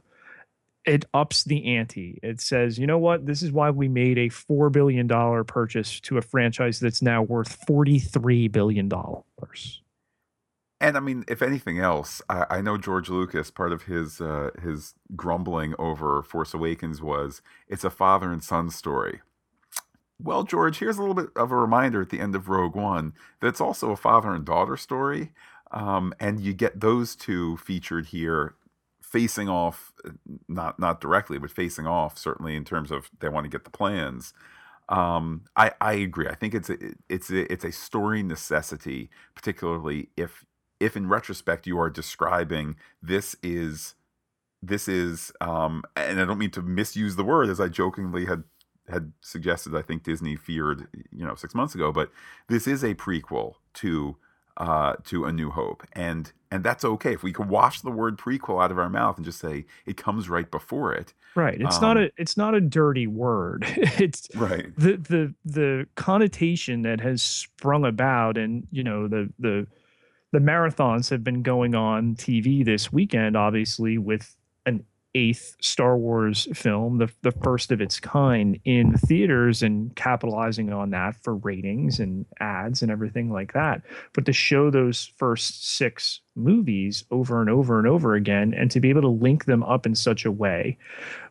[0.89, 2.19] it ups the ante.
[2.23, 3.27] It says, you know what?
[3.27, 5.07] This is why we made a $4 billion
[5.45, 8.91] purchase to a franchise that's now worth $43 billion.
[10.81, 13.51] And I mean, if anything else, I, I know George Lucas.
[13.51, 18.71] Part of his uh, his grumbling over Force Awakens was it's a father and son
[18.71, 19.21] story.
[20.23, 23.13] Well, George, here's a little bit of a reminder at the end of Rogue One
[23.41, 25.33] that it's also a father and daughter story,
[25.73, 28.55] um, and you get those two featured here,
[29.11, 29.93] facing off,
[30.49, 33.71] not not directly, but facing off certainly in terms of they want to get the
[33.71, 34.33] plans.
[34.89, 36.29] Um, I I agree.
[36.29, 36.77] I think it's a
[37.09, 40.45] it's a, it's a story necessity, particularly if
[40.81, 43.95] if in retrospect you are describing this is
[44.63, 48.45] this is um and I don't mean to misuse the word as I jokingly had
[48.89, 52.11] had suggested I think Disney feared you know 6 months ago but
[52.49, 54.17] this is a prequel to
[54.59, 55.87] uh to A New Hope.
[55.93, 57.13] And and that's okay.
[57.15, 59.97] If we can wash the word prequel out of our mouth and just say it
[59.97, 61.61] comes right before it right.
[61.61, 63.65] It's um, not a it's not a dirty word.
[63.99, 64.75] It's right.
[64.77, 69.67] the the the connotation that has sprung about and you know the the
[70.33, 74.37] the marathons have been going on TV this weekend, obviously, with
[74.67, 74.85] an
[75.15, 80.91] eighth Star Wars film, the, the first of its kind in theaters and capitalizing on
[80.91, 83.83] that for ratings and ads and everything like that.
[84.13, 88.81] But to show those first six movies over and over and over again and to
[88.81, 90.79] be able to link them up in such a way.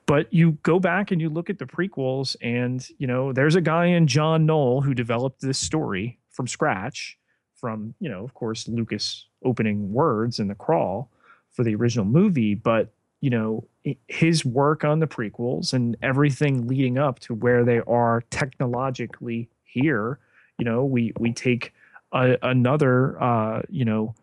[0.05, 3.61] But you go back and you look at the prequels, and, you know, there's a
[3.61, 7.17] guy in John Knoll who developed this story from scratch
[7.57, 11.09] from you know of course lucas opening words in the crawl
[11.51, 13.67] for the original movie but you know
[14.07, 20.19] his work on the prequels and everything leading up to where they are technologically here
[20.57, 21.73] you know we we take
[22.11, 24.13] a, another uh you know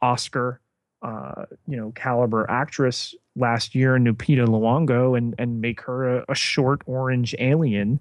[0.00, 0.60] oscar
[1.02, 6.24] uh you know caliber actress last year in Lupita Nyong'o and and make her a,
[6.28, 7.98] a short orange alien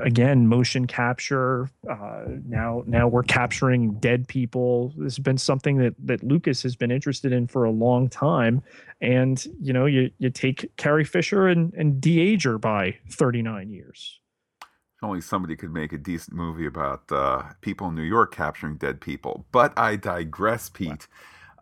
[0.00, 4.92] again motion capture uh, now now we're capturing dead people.
[4.96, 8.62] This has been something that that lucas has been interested in for a long time.
[9.00, 14.20] And you know you you take carrie fisher and and de-age her by 39 years.
[15.00, 19.00] Only somebody could make a decent movie about uh, people in new york capturing dead
[19.00, 19.46] people.
[19.52, 21.08] But i digress pete.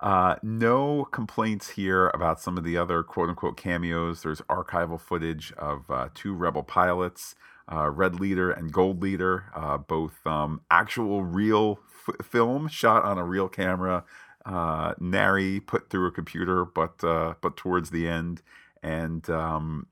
[0.01, 4.23] Uh, no complaints here about some of the other quote unquote cameos.
[4.23, 7.35] There's archival footage of uh, two rebel pilots
[7.73, 13.19] uh, Red Leader and Gold Leader, uh, both um, actual real f- film shot on
[13.19, 14.05] a real camera,
[14.45, 18.43] uh, nary put through a computer, but uh, but towards the end,
[18.83, 19.87] and um,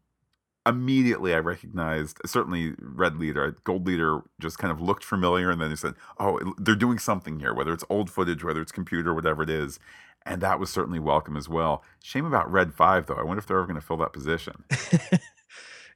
[0.66, 5.70] immediately I recognized certainly Red Leader, Gold Leader just kind of looked familiar, and then
[5.70, 9.42] they said, "Oh, they're doing something here, whether it's old footage, whether it's computer, whatever
[9.42, 9.80] it is."
[10.26, 11.82] And that was certainly welcome as well.
[12.02, 13.14] Shame about Red Five, though.
[13.14, 14.64] I wonder if they're ever going to fill that position.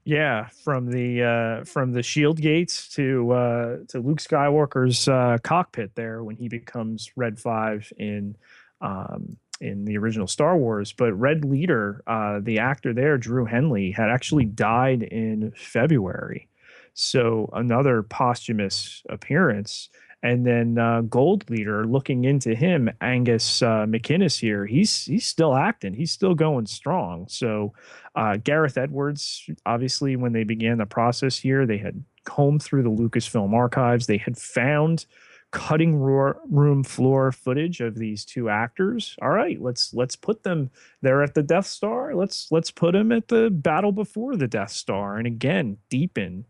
[0.05, 5.95] Yeah, from the uh, from the shield gates to uh, to Luke Skywalker's uh, cockpit
[5.95, 8.37] there when he becomes Red Five in
[8.81, 10.93] um, in the original Star Wars.
[10.93, 16.49] But Red Leader, uh, the actor there, Drew Henley, had actually died in February,
[16.95, 19.91] so another posthumous appearance.
[20.23, 25.55] And then uh, Gold Leader, looking into him, Angus uh, MacInnes here, he's he's still
[25.55, 27.27] acting, he's still going strong.
[27.29, 27.73] So
[28.17, 32.91] uh, Gareth Edwards, obviously, when they began the process here, they had combed through the
[32.91, 34.07] Lucasfilm archives.
[34.07, 35.07] They had found
[35.51, 39.17] cutting room floor footage of these two actors.
[39.23, 42.15] All right, let's let's put them there at the Death Star.
[42.15, 46.45] Let's let's put them at the battle before the Death Star, and again deepen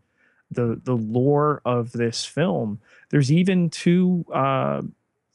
[0.51, 2.79] the the lore of this film.
[3.09, 4.81] There's even two uh,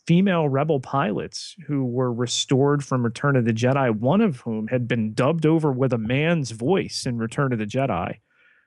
[0.07, 4.87] female rebel pilots who were restored from Return of the Jedi, one of whom had
[4.87, 8.19] been dubbed over with a man's voice in Return of the Jedi,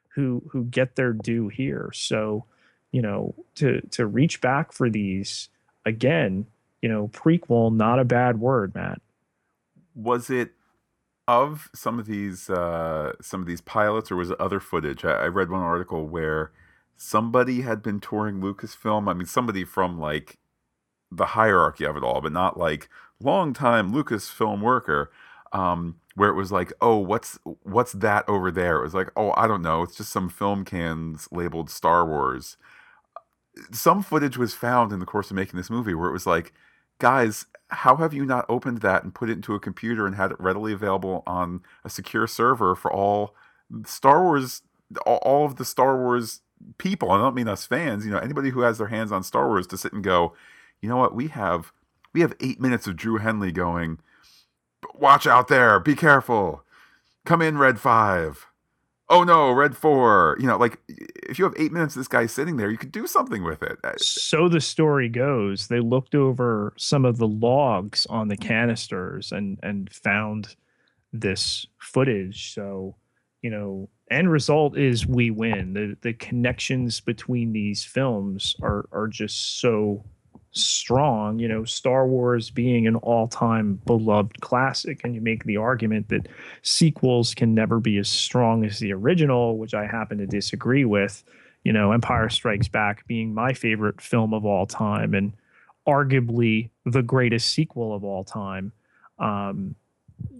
[0.09, 1.91] who who get their due here.
[1.93, 2.45] So,
[2.91, 5.49] you know, to to reach back for these
[5.85, 6.47] again,
[6.81, 9.01] you know, prequel, not a bad word, Matt.
[9.95, 10.51] Was it
[11.27, 15.03] of some of these uh, some of these pilots, or was it other footage?
[15.05, 16.51] I, I read one article where
[16.95, 19.09] somebody had been touring Lucasfilm.
[19.09, 20.37] I mean, somebody from like
[21.11, 22.89] the hierarchy of it all, but not like
[23.21, 25.11] long-time Lucasfilm worker.
[25.53, 28.79] Um, where it was like, oh, what's what's that over there?
[28.79, 29.83] It was like, oh, I don't know.
[29.83, 32.57] It's just some film cans labeled Star Wars.
[33.71, 36.53] Some footage was found in the course of making this movie where it was like,
[36.99, 40.31] guys, how have you not opened that and put it into a computer and had
[40.31, 43.35] it readily available on a secure server for all
[43.85, 44.61] Star Wars,
[45.05, 46.41] all of the Star Wars
[46.77, 47.11] people?
[47.11, 48.05] I don't mean us fans.
[48.05, 50.33] You know, anybody who has their hands on Star Wars to sit and go,
[50.81, 51.15] you know what?
[51.15, 51.73] We have
[52.13, 53.99] we have eight minutes of Drew Henley going.
[54.95, 55.79] Watch out there!
[55.79, 56.63] Be careful!
[57.25, 58.47] Come in, Red Five.
[59.09, 60.37] Oh no, red four.
[60.39, 63.07] You know, like if you have eight minutes, this guy's sitting there, you could do
[63.07, 63.77] something with it.
[63.83, 69.31] Uh, So the story goes, they looked over some of the logs on the canisters
[69.31, 70.55] and and found
[71.13, 72.53] this footage.
[72.53, 72.95] So,
[73.41, 75.73] you know, end result is we win.
[75.73, 80.05] The the connections between these films are are just so
[80.63, 81.39] strong.
[81.39, 86.27] You know, Star Wars being an all-time beloved classic, and you make the argument that
[86.61, 91.23] sequels can never be as strong as the original, which I happen to disagree with.
[91.63, 95.33] You know, Empire Strikes Back being my favorite film of all time and
[95.87, 98.71] arguably the greatest sequel of all time.
[99.19, 99.75] Um,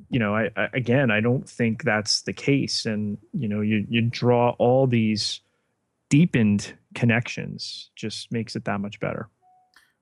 [0.10, 2.86] you know, I, I again, I don't think that's the case.
[2.86, 5.42] And you know, you you draw all these
[6.10, 9.30] deepened connections, just makes it that much better.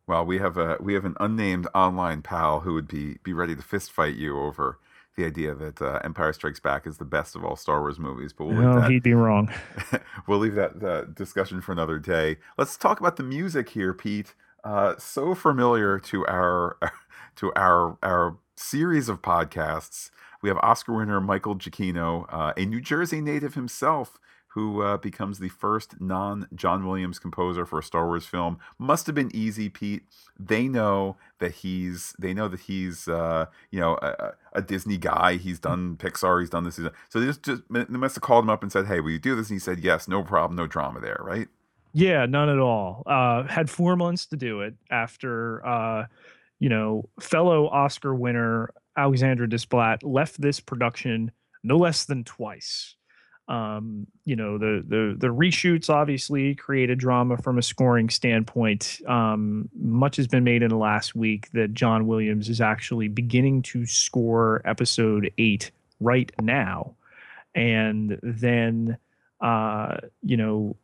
[0.07, 3.55] Well, we have a we have an unnamed online pal who would be be ready
[3.55, 4.79] to fist fight you over
[5.15, 8.33] the idea that uh, Empire Strikes Back is the best of all Star Wars movies.
[8.33, 9.51] But we'll No, that he'd be wrong.
[10.27, 12.37] we'll leave that uh, discussion for another day.
[12.57, 14.35] Let's talk about the music here, Pete.
[14.63, 16.77] Uh, so familiar to our
[17.37, 20.11] to our our series of podcasts.
[20.41, 24.19] We have Oscar winner Michael Giacchino, uh, a New Jersey native himself,
[24.55, 28.57] who uh, becomes the first non John Williams composer for a Star Wars film.
[28.79, 30.03] Must have been easy, Pete.
[30.39, 35.35] They know that he's they know that he's uh, you know a, a Disney guy.
[35.35, 36.39] He's done Pixar.
[36.39, 36.77] He's done this.
[36.77, 39.01] he's done- So they just, just they must have called him up and said, "Hey,
[39.01, 41.49] will you do this?" And he said, "Yes, no problem, no drama there." Right?
[41.91, 43.03] Yeah, none at all.
[43.05, 46.05] Uh, had four months to do it after, uh,
[46.59, 51.31] you know, fellow Oscar winner Alexandre Desplat left this production
[51.63, 52.94] no less than twice.
[53.47, 59.01] Um, you know, the the the reshoots obviously created drama from a scoring standpoint.
[59.07, 63.61] Um, much has been made in the last week that John Williams is actually beginning
[63.63, 65.69] to score episode eight
[65.99, 66.95] right now,
[67.53, 68.97] and then
[69.41, 70.75] uh, you know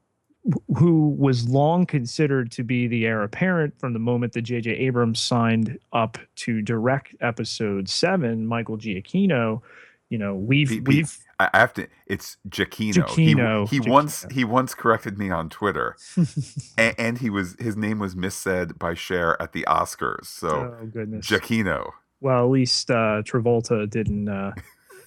[0.75, 4.71] who was long considered to be the heir apparent from the moment that J.J.
[4.71, 9.61] Abrams signed up to direct episode seven, Michael Giacchino.
[10.09, 11.17] You know, we've Pete, Pete, we've
[11.53, 11.87] I have to.
[12.05, 12.93] It's Giacchino.
[12.93, 15.95] Giacchino, He, he once he once corrected me on Twitter,
[16.77, 20.25] and, and he was his name was missaid by Cher at the Oscars.
[20.25, 20.49] So
[20.81, 21.27] oh goodness.
[21.27, 21.91] Giacchino.
[22.19, 24.53] well, at least uh, Travolta didn't uh,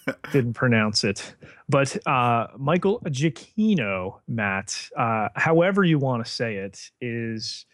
[0.32, 1.34] didn't pronounce it.
[1.68, 7.66] But uh, Michael Giacchino, Matt, uh, however you want to say it, is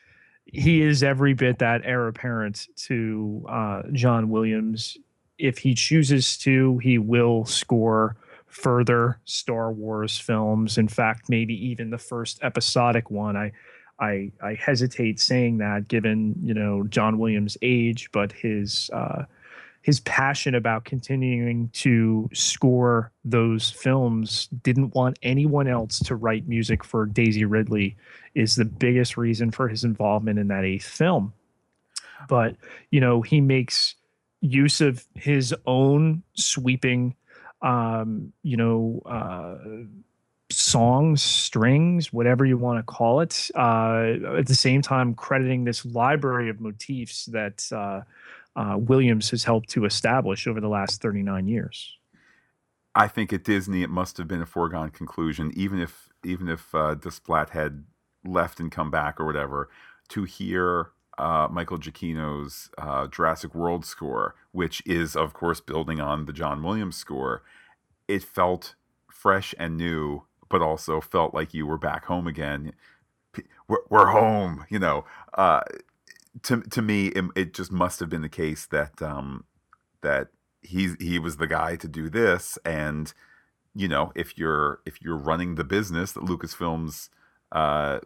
[0.46, 4.96] he is every bit that heir apparent to uh, John Williams.
[5.38, 8.16] If he chooses to, he will score
[8.50, 10.76] further Star Wars films.
[10.76, 13.36] In fact, maybe even the first episodic one.
[13.36, 13.52] I
[14.00, 19.24] I, I hesitate saying that given you know John Williams' age, but his uh,
[19.82, 26.84] his passion about continuing to score those films didn't want anyone else to write music
[26.84, 27.96] for Daisy Ridley
[28.34, 31.32] is the biggest reason for his involvement in that eighth film.
[32.28, 32.56] But
[32.90, 33.94] you know he makes
[34.40, 37.14] use of his own sweeping,
[37.62, 39.02] um, you know.
[39.06, 39.86] Uh,
[40.52, 43.50] songs, strings, whatever you want to call it.
[43.54, 48.00] Uh, at the same time, crediting this library of motifs that uh,
[48.56, 51.96] uh, Williams has helped to establish over the last 39 years.
[52.94, 56.74] I think at Disney it must have been a foregone conclusion, even if even if
[56.74, 57.84] uh, Desplat had
[58.24, 59.70] left and come back or whatever,
[60.08, 60.90] to hear
[61.20, 66.62] uh, Michael Giacchino's uh, Jurassic World score, which is of course building on the John
[66.62, 67.42] Williams score.
[68.08, 68.74] It felt
[69.10, 72.72] fresh and new, but also felt like you were back home again.
[73.68, 75.04] We're, we're home, you know.
[75.34, 75.60] Uh,
[76.42, 79.44] to to me, it, it just must have been the case that um,
[80.00, 80.28] that
[80.62, 83.12] he he was the guy to do this, and
[83.74, 87.08] you know, if you're if you're running the business that Lucasfilms
[87.52, 88.00] uh,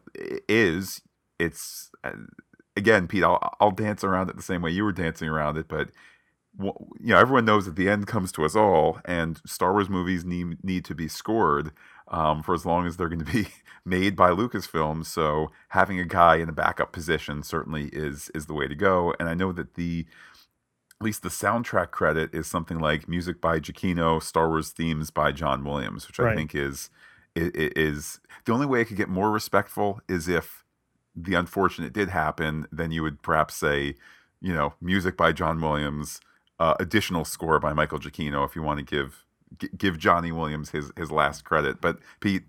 [0.48, 1.00] is,
[1.38, 2.12] it's uh,
[2.76, 3.24] again, Pete.
[3.24, 5.90] I'll I'll dance around it the same way you were dancing around it, but
[6.60, 10.24] you know, everyone knows that the end comes to us all, and Star Wars movies
[10.24, 11.72] need need to be scored
[12.08, 13.48] um, for as long as they're going to be
[13.84, 15.04] made by Lucasfilm.
[15.04, 19.14] So having a guy in a backup position certainly is is the way to go.
[19.18, 20.06] And I know that the
[21.00, 25.32] at least the soundtrack credit is something like music by Giacchino, Star Wars themes by
[25.32, 26.88] John Williams, which I think is
[27.36, 30.63] i- i- is the only way it could get more respectful is if
[31.16, 33.94] the unfortunate did happen, then you would perhaps say,
[34.40, 36.20] you know, music by John Williams,
[36.58, 39.24] uh, additional score by Michael Giacchino, if you want to give
[39.58, 41.80] gi- give Johnny Williams his his last credit.
[41.80, 42.44] But Pete,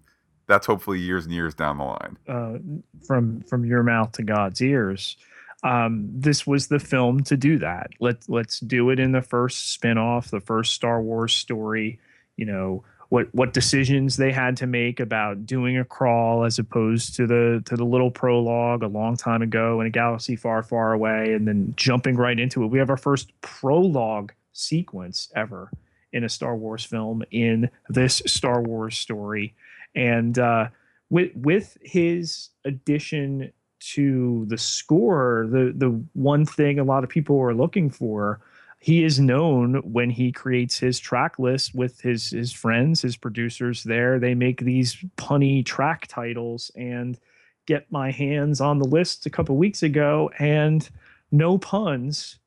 [0.47, 2.17] that's hopefully years and years down the line.
[2.27, 2.57] uh,
[3.05, 5.17] from from your mouth to God's ears.
[5.63, 7.91] Um, this was the film to do that.
[7.99, 11.99] Let let's do it in the first spin-off, the first Star Wars story.
[12.37, 12.83] You know,
[13.15, 17.63] what what decisions they had to make about doing a crawl as opposed to the
[17.63, 21.47] to the little prologue a long time ago in a galaxy far far away and
[21.47, 22.67] then jumping right into it.
[22.67, 25.71] We have our first prologue sequence ever
[26.11, 29.55] in a star wars film in this star wars story.
[29.95, 30.67] And uh,
[31.09, 33.53] with with his addition
[33.93, 38.41] to the score the the one thing a lot of people were looking for
[38.85, 43.81] he is known when he creates his track list with his his friends, his producers
[43.81, 44.19] there.
[44.19, 47.17] They make these punny track titles and
[47.65, 50.87] get my hands on the list a couple weeks ago and
[51.31, 52.37] no puns,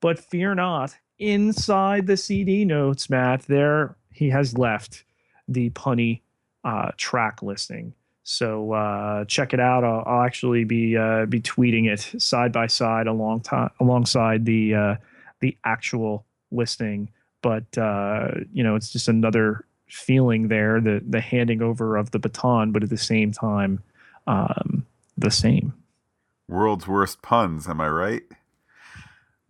[0.00, 5.02] but fear not, inside the CD notes, Matt, there he has left
[5.48, 6.20] the punny
[6.62, 7.92] uh, track listing.
[8.22, 9.82] So uh, check it out.
[9.82, 14.76] I'll, I'll actually be uh, be tweeting it side by side along time alongside the
[14.76, 14.96] uh,
[15.40, 17.10] the actual listing,
[17.42, 22.18] but uh, you know, it's just another feeling there, the the handing over of the
[22.18, 23.80] baton, but at the same time,
[24.26, 24.86] um,
[25.16, 25.72] the same.
[26.48, 28.22] World's worst puns, am I right?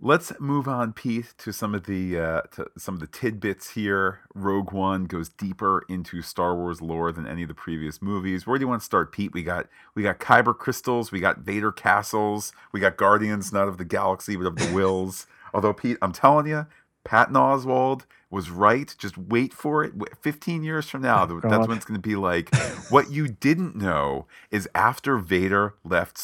[0.00, 4.20] Let's move on, Pete, to some of the uh, to some of the tidbits here.
[4.32, 8.46] Rogue One goes deeper into Star Wars lore than any of the previous movies.
[8.46, 9.32] Where do you want to start, Pete?
[9.32, 9.66] We got
[9.96, 14.36] we got Kyber crystals, we got Vader castles, we got Guardians not of the Galaxy
[14.36, 15.26] but of the Whills.
[15.52, 16.66] Although Pete, I'm telling you,
[17.04, 18.94] Patton Oswalt was right.
[18.98, 19.94] Just wait for it.
[20.20, 22.54] 15 years from now, oh, that's when it's going to be like.
[22.90, 26.18] what you didn't know is after Vader left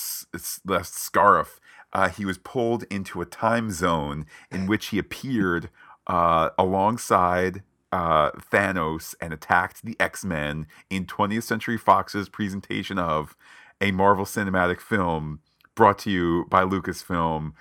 [0.64, 1.58] left Scarif,
[1.92, 5.70] uh, he was pulled into a time zone in which he appeared
[6.06, 13.36] uh, alongside uh, Thanos and attacked the X Men in 20th Century Fox's presentation of
[13.80, 15.40] a Marvel Cinematic Film
[15.74, 17.52] brought to you by Lucasfilm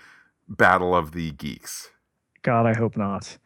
[0.57, 1.89] battle of the geeks.
[2.43, 3.37] God, I hope not.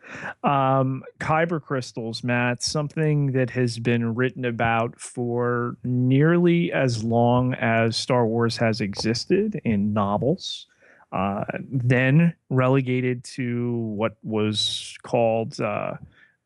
[0.44, 7.96] Um, Kyber crystals, Matt, something that has been written about for nearly as long as
[7.96, 10.66] Star Wars has existed in novels.
[11.12, 15.94] Uh, then relegated to what was called uh,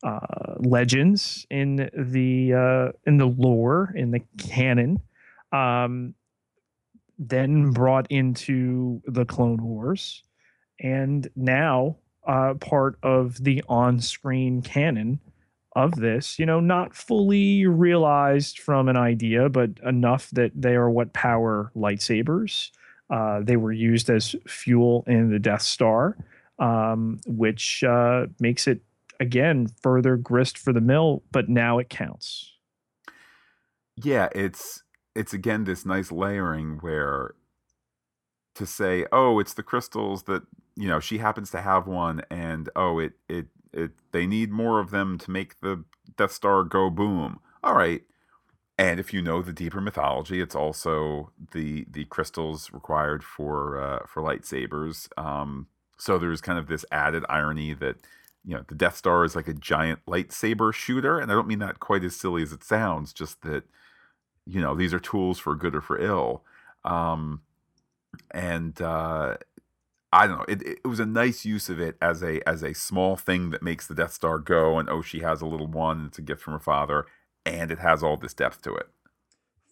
[0.04, 0.20] uh,
[0.60, 5.00] legends in the uh, in the lore in the canon.
[5.52, 6.14] Um,
[7.18, 10.24] then brought into the Clone Wars
[10.82, 11.96] and now
[12.28, 15.20] uh, part of the on-screen canon
[15.76, 16.38] of this.
[16.38, 21.72] You know, not fully realized from an idea, but enough that they are what power
[21.76, 22.72] lightsabers.
[23.10, 26.18] Uh, they were used as fuel in the Death Star,
[26.60, 28.82] um, which uh, makes it
[29.20, 31.24] again further grist for the mill.
[31.32, 32.54] But now it counts.
[33.96, 34.84] Yeah, it's
[35.16, 37.36] it's again this nice layering where
[38.56, 40.44] to say, oh, it's the crystals that
[40.76, 44.80] you know she happens to have one, and oh, it it it they need more
[44.80, 45.84] of them to make the
[46.18, 47.40] Death Star go boom.
[47.64, 48.04] All right,
[48.78, 54.06] and if you know the deeper mythology, it's also the the crystals required for uh,
[54.08, 55.08] for lightsabers.
[55.18, 55.68] Um,
[55.98, 57.98] so there's kind of this added irony that
[58.44, 61.60] you know the Death Star is like a giant lightsaber shooter, and I don't mean
[61.60, 63.14] that quite as silly as it sounds.
[63.14, 63.66] Just that
[64.48, 66.44] you know these are tools for good or for ill.
[66.84, 67.42] Um,
[68.32, 69.38] and uh,
[70.14, 70.46] I don't know.
[70.48, 73.64] It, it was a nice use of it as a as a small thing that
[73.64, 74.78] makes the Death Star go.
[74.78, 76.08] And oh, she has a little one.
[76.08, 77.06] It's a gift from her father,
[77.46, 78.90] and it has all this depth to it.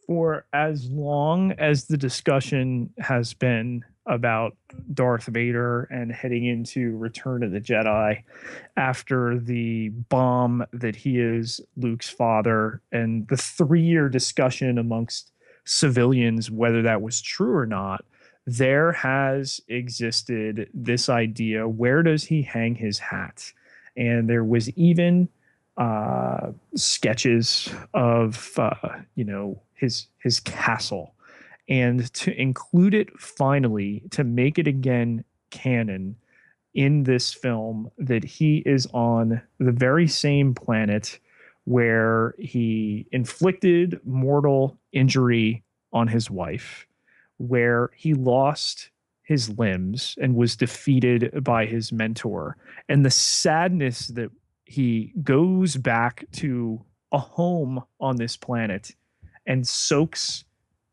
[0.08, 4.58] For as long as the discussion has been about
[4.94, 8.24] Darth Vader and heading into Return of the Jedi
[8.76, 15.32] after the bomb that he is Luke's father, and the three year discussion amongst
[15.66, 18.04] civilians whether that was true or not
[18.58, 23.54] there has existed this idea where does he hang his hat?
[23.96, 25.30] And there was even
[25.78, 28.74] uh, sketches of uh,
[29.16, 31.14] you know his his castle,
[31.68, 36.16] and to include it finally to make it again canon
[36.74, 41.20] in this film that he is on the very same planet
[41.66, 46.86] where he inflicted mortal injury on his wife
[47.40, 48.92] where he lost
[49.24, 52.58] his limbs and was defeated by his mentor.
[52.88, 54.32] And the sadness that
[54.66, 58.92] he goes back to a home on this planet
[59.46, 60.44] and soaks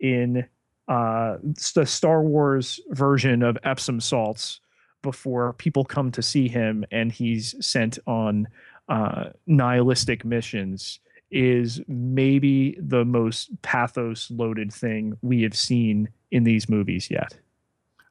[0.01, 0.47] in
[0.89, 1.37] uh,
[1.75, 4.61] the Star Wars version of Epsom salts
[5.03, 8.49] before people come to see him and he's sent on
[8.89, 11.01] uh, nihilistic missions
[11.31, 17.39] is maybe the most pathos loaded thing we have seen in these movies yet.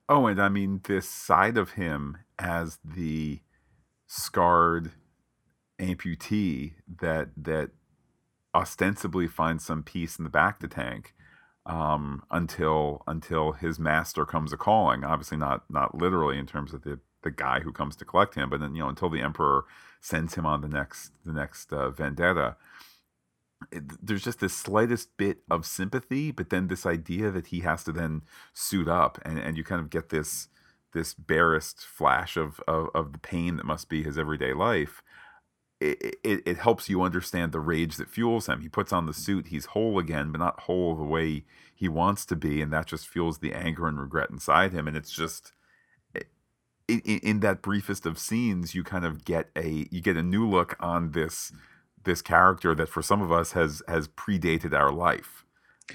[0.07, 3.39] Oh, and I mean this side of him as the
[4.07, 4.91] scarred
[5.79, 7.71] amputee that that
[8.53, 11.13] ostensibly finds some peace in the bacta tank
[11.65, 15.03] um, until until his master comes a calling.
[15.03, 18.49] Obviously, not not literally in terms of the the guy who comes to collect him,
[18.49, 19.65] but then you know until the emperor
[19.99, 22.55] sends him on the next the next uh, vendetta.
[23.71, 27.61] Eh, it, there's just this slightest bit of sympathy, but then this idea that he
[27.61, 28.21] has to then
[28.53, 30.47] suit up, and, and you kind of get this
[30.93, 35.03] this barest flash of, of, of the pain that must be his everyday life
[35.81, 38.61] it, it, it, helps you understand the rage that fuels him.
[38.61, 42.25] He puts on the suit, he's whole again, but not whole the way he wants
[42.27, 44.87] to be, and that just fuels the anger and regret inside him.
[44.87, 45.51] And it's just
[46.15, 46.21] eh,
[46.87, 50.49] in, in that briefest of scenes, you kind of get a you get a new
[50.49, 51.51] look on this
[52.05, 55.43] this character that for some of us has has predated our life.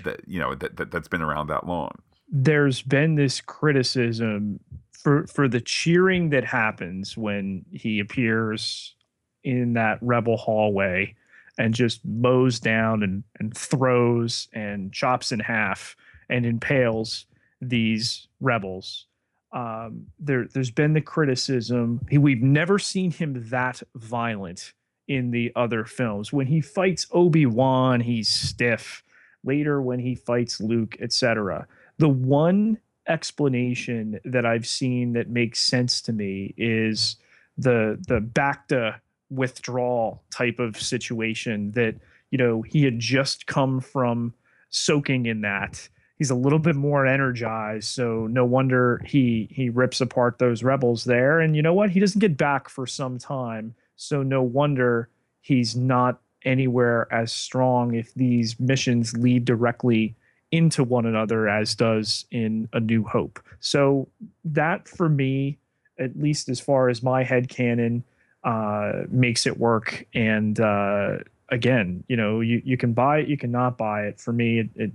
[0.05, 1.93] That you know that, that that's been around that long.
[2.31, 4.61] There's been this criticism
[4.93, 8.95] for for the cheering that happens when he appears
[9.43, 11.15] in that rebel hallway
[11.59, 15.97] and just mows down and, and throws and chops in half
[16.29, 17.27] and impales
[17.61, 19.07] these rebels.
[19.53, 22.01] Um, there, there's been the criticism.
[22.09, 24.73] He, we've never seen him that violent
[25.11, 26.33] in the other films.
[26.33, 29.03] When he fights Obi Wan, he's stiff.
[29.43, 31.67] Later, when he fights Luke, etc.
[31.99, 32.79] The one
[33.09, 37.17] explanation that I've seen that makes sense to me is
[37.59, 39.01] the the bacta
[39.31, 41.97] withdrawal type of situation that
[42.31, 44.33] you know he had just come from
[44.69, 45.89] soaking in that
[46.19, 51.05] he's a little bit more energized so no wonder he he rips apart those rebels
[51.05, 55.09] there and you know what he doesn't get back for some time so no wonder
[55.41, 60.15] he's not anywhere as strong if these missions lead directly
[60.53, 64.09] into one another as does in a new hope so
[64.45, 65.59] that for me
[65.99, 68.03] at least as far as my head canon
[68.43, 70.07] uh, makes it work.
[70.15, 71.19] And uh,
[71.51, 74.21] again, you know, you, you can buy it, you cannot buy it.
[74.21, 74.93] For me, it, it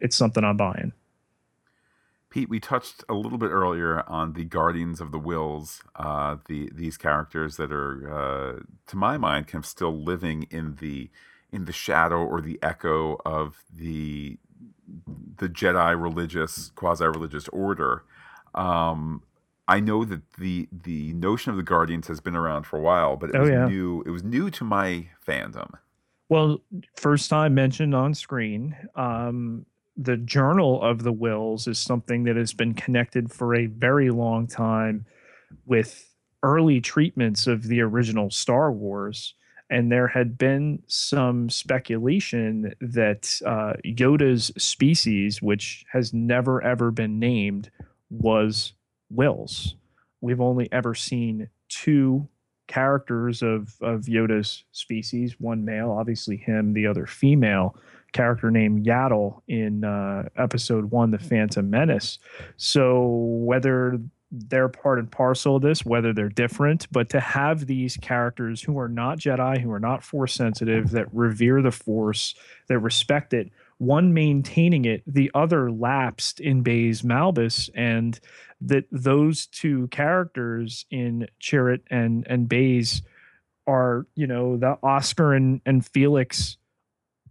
[0.00, 0.92] it's something I'm buying.
[2.36, 6.70] Pete, we touched a little bit earlier on the Guardians of the Whills, uh, the
[6.74, 11.08] these characters that are, uh, to my mind, kind of still living in the
[11.50, 14.36] in the shadow or the echo of the
[15.38, 18.02] the Jedi religious quasi religious order.
[18.54, 19.22] Um,
[19.66, 23.16] I know that the the notion of the Guardians has been around for a while,
[23.16, 23.66] but it oh, was yeah.
[23.66, 24.02] new.
[24.04, 25.70] It was new to my fandom.
[26.28, 26.58] Well,
[26.96, 28.76] first time mentioned on screen.
[28.94, 29.64] Um,
[29.96, 34.46] the Journal of the Whills is something that has been connected for a very long
[34.46, 35.06] time
[35.64, 39.34] with early treatments of the original Star Wars.
[39.68, 47.18] And there had been some speculation that uh, Yoda's species, which has never ever been
[47.18, 47.70] named,
[48.10, 48.74] was
[49.12, 49.74] Whills.
[50.20, 52.28] We've only ever seen two
[52.68, 57.76] characters of of Yoda's species, one male, obviously him, the other female
[58.16, 62.18] character named Yaddle in uh, episode one, The Phantom Menace.
[62.56, 64.00] So whether
[64.32, 68.78] they're part and parcel of this, whether they're different, but to have these characters who
[68.78, 72.34] are not Jedi, who are not Force sensitive, that revere the Force,
[72.68, 78.18] that respect it, one maintaining it, the other lapsed in Baze Malbus, and
[78.62, 83.02] that those two characters in Chirrut and and Baze
[83.66, 86.56] are, you know, the Oscar and, and Felix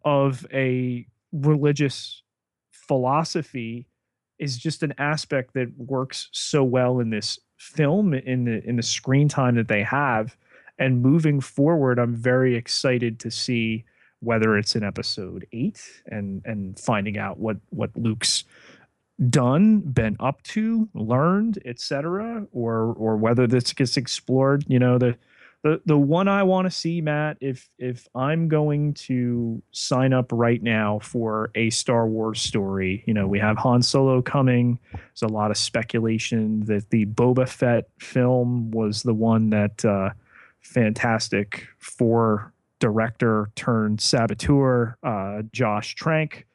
[0.06, 2.24] of a religious
[2.72, 3.88] philosophy
[4.40, 8.84] is just an aspect that works so well in this film in the in the
[8.84, 10.38] screen time that they have
[10.78, 13.84] and moving forward i'm very excited to see
[14.20, 18.44] whether it's in episode eight and and finding out what what Luke's
[19.30, 24.66] done, been up to, learned, etc., or or whether this gets explored.
[24.68, 25.18] You know, the
[25.66, 30.32] the the one I want to see, Matt, if if I'm going to sign up
[30.32, 34.78] right now for a Star Wars story, you know, we have Han Solo coming.
[34.94, 40.12] There's a lot of speculation that the Boba Fett film was the one that uh,
[40.62, 46.46] Fantastic Four director turned saboteur uh, Josh Trank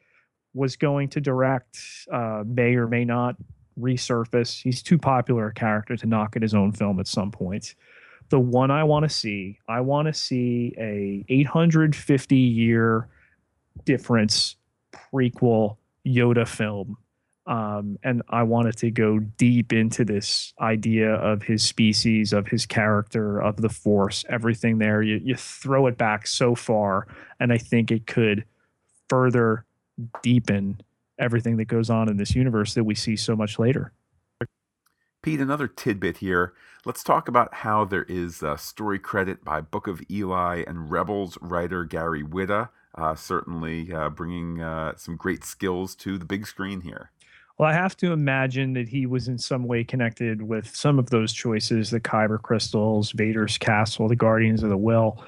[0.53, 1.77] was going to direct,
[2.13, 3.35] uh, may or may not
[3.77, 4.61] resurface.
[4.61, 7.75] He's too popular a character to knock at his own film at some point.
[8.31, 13.07] The one I want to see, I want to see a 850 year
[13.85, 14.55] difference
[15.13, 16.97] prequel Yoda film
[17.47, 22.65] um, and I wanted to go deep into this idea of his species, of his
[22.65, 25.01] character, of the Force, everything there.
[25.01, 27.07] You, you throw it back so far,
[27.39, 28.45] and I think it could
[29.09, 29.65] further
[30.21, 30.81] deepen
[31.19, 33.91] everything that goes on in this universe that we see so much later.
[35.21, 36.53] Pete, another tidbit here.
[36.85, 41.37] Let's talk about how there is a story credit by Book of Eli and Rebels
[41.41, 46.81] writer Gary Whitta uh, certainly uh, bringing uh, some great skills to the big screen
[46.81, 47.11] here.
[47.57, 51.11] Well, I have to imagine that he was in some way connected with some of
[51.11, 55.23] those choices the Kyber crystals, Vader's castle, the Guardians of the Will.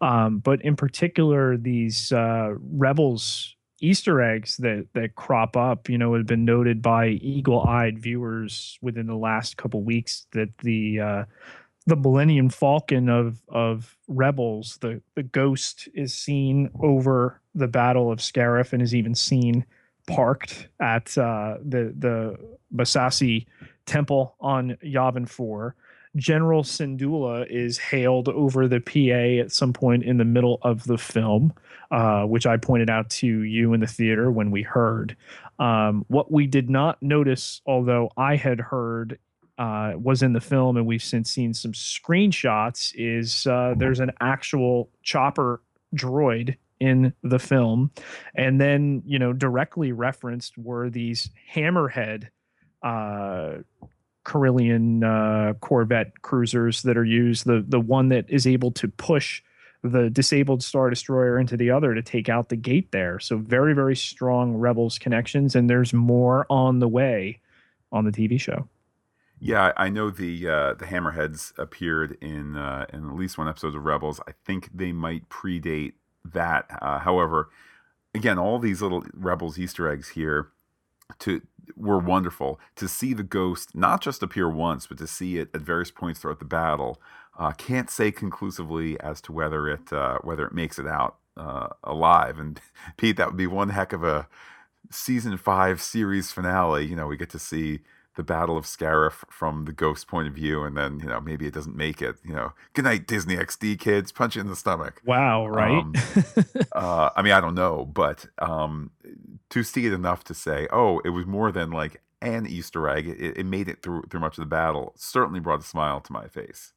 [0.00, 6.14] Um, but in particular, these uh, Rebels Easter eggs that that crop up, you know,
[6.14, 11.24] have been noted by eagle-eyed viewers within the last couple weeks that the uh,
[11.86, 18.18] the Millennium Falcon of of Rebels, the the ghost is seen over the Battle of
[18.18, 19.64] Scarif and is even seen
[20.06, 22.36] parked at uh, the the
[22.74, 23.46] Massassi
[23.86, 25.76] Temple on Yavin Four.
[26.16, 30.98] General Syndulla is hailed over the PA at some point in the middle of the
[30.98, 31.52] film,
[31.90, 35.16] uh, which I pointed out to you in the theater when we heard.
[35.58, 39.18] Um, what we did not notice, although I had heard
[39.58, 44.12] uh, was in the film, and we've since seen some screenshots, is uh, there's an
[44.20, 45.60] actual chopper
[45.94, 47.90] droid in the film.
[48.34, 52.28] And then, you know, directly referenced were these hammerhead
[52.82, 53.58] uh,
[54.24, 57.46] Corellian uh, Corvette cruisers that are used.
[57.46, 59.42] The the one that is able to push
[59.82, 63.18] the disabled Star Destroyer into the other to take out the gate there.
[63.20, 67.40] So very very strong Rebels connections, and there's more on the way
[67.92, 68.68] on the TV show.
[69.40, 73.74] Yeah, I know the uh, the Hammerheads appeared in uh, in at least one episode
[73.74, 74.20] of Rebels.
[74.26, 75.92] I think they might predate
[76.24, 76.66] that.
[76.82, 77.48] Uh, however,
[78.14, 80.48] again, all these little Rebels Easter eggs here
[81.20, 81.42] to
[81.76, 85.60] were wonderful to see the ghost not just appear once, but to see it at
[85.60, 87.00] various points throughout the battle.
[87.38, 91.68] Uh, can't say conclusively as to whether it uh, whether it makes it out uh,
[91.84, 92.38] alive.
[92.38, 92.60] And
[92.96, 94.28] Pete, that would be one heck of a
[94.90, 96.84] season five series finale.
[96.84, 97.80] You know, we get to see
[98.16, 101.46] the Battle of Scarif from the ghost point of view, and then you know maybe
[101.46, 102.16] it doesn't make it.
[102.24, 105.00] You know, good night Disney XD kids, punch you in the stomach.
[105.06, 105.78] Wow, right?
[105.78, 105.94] Um,
[106.72, 108.90] uh, I mean, I don't know, but um,
[109.50, 113.06] to see it enough to say, oh, it was more than like an Easter egg.
[113.06, 114.94] It, it made it through through much of the battle.
[114.96, 116.72] Certainly brought a smile to my face.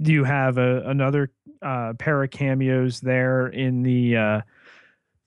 [0.00, 1.30] You have a, another
[1.62, 4.16] uh, pair of cameos there in the?
[4.16, 4.40] Uh,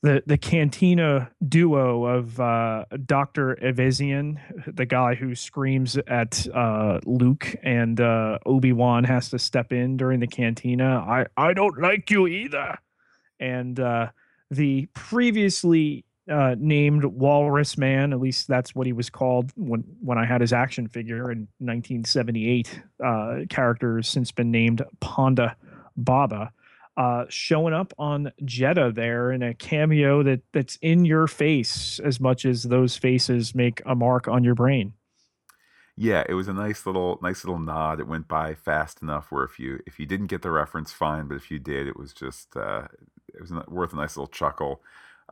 [0.03, 4.37] the the cantina duo of uh, Doctor Evazan,
[4.67, 9.95] the guy who screams at uh, Luke, and uh, Obi Wan has to step in
[9.95, 10.99] during the cantina.
[10.99, 12.77] I I don't like you either,
[13.39, 14.09] and uh,
[14.51, 20.17] the previously uh, named Walrus Man, at least that's what he was called when when
[20.17, 22.81] I had his action figure in 1978.
[23.03, 25.55] Uh, character has since been named Ponda
[25.97, 26.51] Baba
[26.95, 32.19] uh, showing up on Jedha there in a cameo that that's in your face as
[32.19, 34.93] much as those faces make a mark on your brain.
[35.95, 37.99] Yeah, it was a nice little nice little nod.
[37.99, 41.27] It went by fast enough where if you if you didn't get the reference, fine,
[41.27, 42.87] but if you did, it was just uh,
[43.33, 44.81] it was worth a nice little chuckle.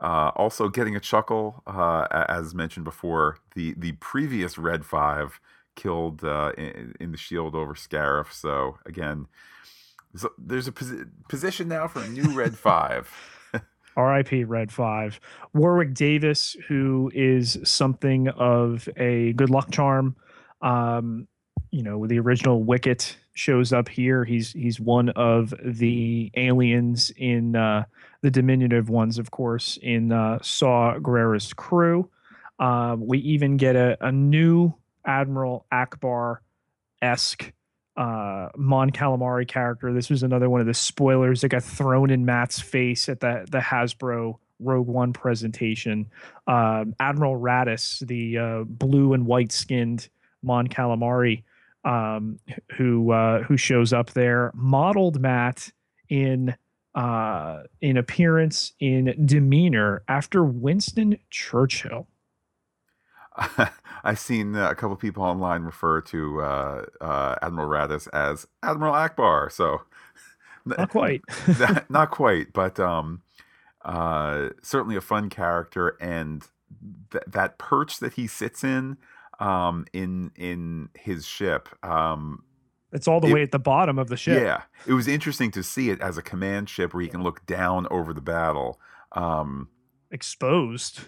[0.02, 5.40] Uh, also, getting a chuckle, uh, as mentioned before, the the previous Red Five
[5.76, 8.32] killed uh, in, in, the shield over Scarif.
[8.32, 9.28] So again,
[10.16, 13.10] so there's a posi- position now for a new Red Five.
[13.96, 14.42] R.I.P.
[14.42, 15.20] Red Five.
[15.54, 20.16] Warwick Davis, who is something of a good luck charm.
[20.62, 21.28] Um,
[21.72, 24.24] you know, the original Wicket shows up here.
[24.24, 27.84] He's he's one of the aliens in uh,
[28.20, 32.08] the diminutive ones, of course, in uh, Saw Gerrera's crew.
[32.58, 34.74] Uh, we even get a, a new
[35.04, 36.38] Admiral Ackbar
[37.00, 37.52] esque
[37.96, 39.92] uh Mon Calamari character.
[39.92, 43.46] This was another one of the spoilers that got thrown in Matt's face at the
[43.50, 46.10] the Hasbro Rogue One presentation.
[46.46, 50.08] Um, Admiral Raddus, the uh, blue and white skinned
[50.42, 51.42] Mon Calamari,
[51.84, 52.38] um,
[52.76, 55.70] who uh, who shows up there, modeled Matt
[56.08, 56.54] in
[56.94, 62.06] uh, in appearance, in demeanor after Winston Churchill.
[64.04, 69.50] I've seen a couple people online refer to uh, uh, Admiral Raddus as Admiral Ackbar.
[69.50, 69.82] So
[70.66, 71.22] not quite,
[71.88, 73.22] not quite, but um,
[73.84, 76.46] uh, certainly a fun character, and
[77.10, 78.98] th- that perch that he sits in
[79.40, 81.68] um, in in his ship.
[81.84, 82.44] Um,
[82.92, 84.42] it's all the it, way at the bottom of the ship.
[84.42, 87.44] Yeah, it was interesting to see it as a command ship where you can look
[87.46, 88.80] down over the battle.
[89.12, 89.68] Um,
[90.10, 91.00] Exposed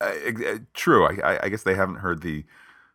[0.00, 1.06] uh, true.
[1.06, 2.44] I, I guess they haven't heard the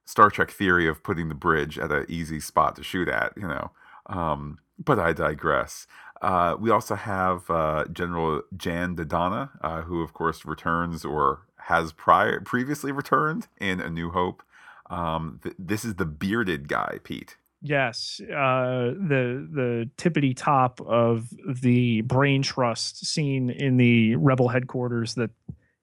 [0.05, 3.47] Star Trek theory of putting the bridge at an easy spot to shoot at, you
[3.47, 3.71] know.
[4.07, 5.87] Um, but I digress.
[6.21, 11.93] Uh, we also have uh, General Jan Dodonna, uh, who, of course, returns or has
[11.93, 14.43] prior previously returned in A New Hope.
[14.89, 17.37] Um, th- this is the bearded guy, Pete.
[17.61, 25.15] Yes, uh, the the tippity top of the brain trust scene in the Rebel headquarters,
[25.15, 25.29] the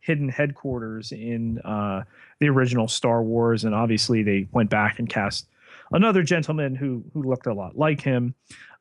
[0.01, 2.05] hidden headquarters in uh,
[2.39, 5.49] the original Star Wars, and obviously they went back and cast
[5.93, 8.35] another gentleman who who looked a lot like him.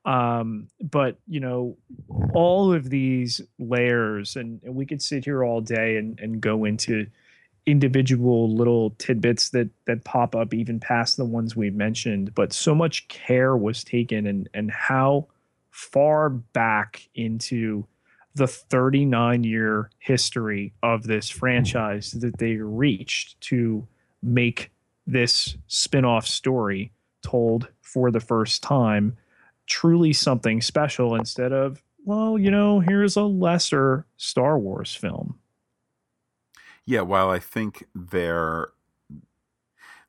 [0.06, 1.78] Um, but you know,
[2.34, 6.64] all of these layers, and, and we could sit here all day and, and go
[6.64, 7.08] into
[7.66, 12.76] individual little tidbits that that pop up even past the ones we mentioned but so
[12.76, 15.26] much care was taken and and how
[15.72, 17.86] far back into
[18.36, 23.88] the 39 year history of this franchise that they reached to
[24.22, 24.72] make
[25.08, 29.18] this spin-off story told for the first time
[29.66, 35.40] truly something special instead of well you know here's a lesser star wars film
[36.86, 38.70] yeah, while I think there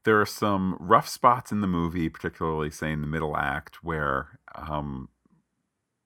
[0.04, 4.38] there are some rough spots in the movie, particularly say in the middle act, where
[4.54, 5.08] um,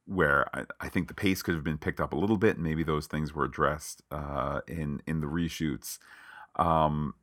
[0.07, 2.65] where I, I, think the pace could have been picked up a little bit, and
[2.65, 5.99] maybe those things were addressed uh, in in the reshoots.
[6.57, 7.15] Um,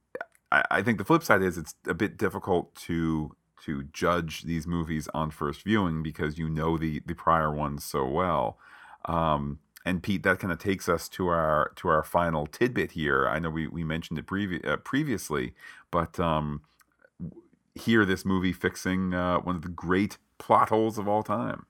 [0.52, 4.68] I, I, think the flip side is it's a bit difficult to to judge these
[4.68, 8.60] movies on first viewing because you know the the prior ones so well.
[9.06, 13.26] Um, and Pete, that kind of takes us to our to our final tidbit here.
[13.28, 15.54] I know we, we mentioned it previ- uh, previously,
[15.92, 16.62] but um,
[17.74, 21.66] here this movie fixing uh, one of the great plot holes of all time.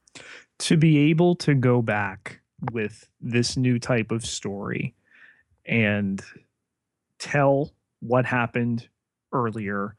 [0.60, 2.42] To be able to go back
[2.72, 4.96] with this new type of story
[5.66, 6.24] and
[7.20, 8.88] tell what happened
[9.32, 9.96] earlier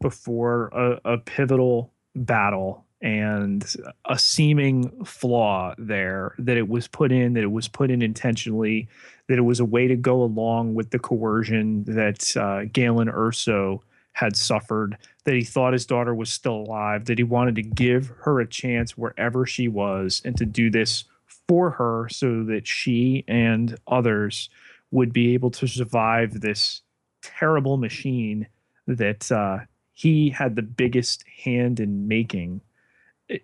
[0.00, 7.32] before a, a pivotal battle and a seeming flaw there that it was put in
[7.32, 8.88] that it was put in intentionally
[9.28, 13.80] that it was a way to go along with the coercion that uh, Galen Erso
[14.12, 18.08] had suffered that he thought his daughter was still alive that he wanted to give
[18.18, 21.04] her a chance wherever she was and to do this
[21.48, 24.50] for her so that she and others
[24.90, 26.82] would be able to survive this
[27.22, 28.46] terrible machine
[28.86, 29.58] that uh,
[29.92, 32.60] he had the biggest hand in making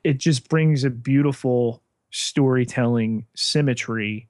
[0.05, 4.29] it just brings a beautiful storytelling symmetry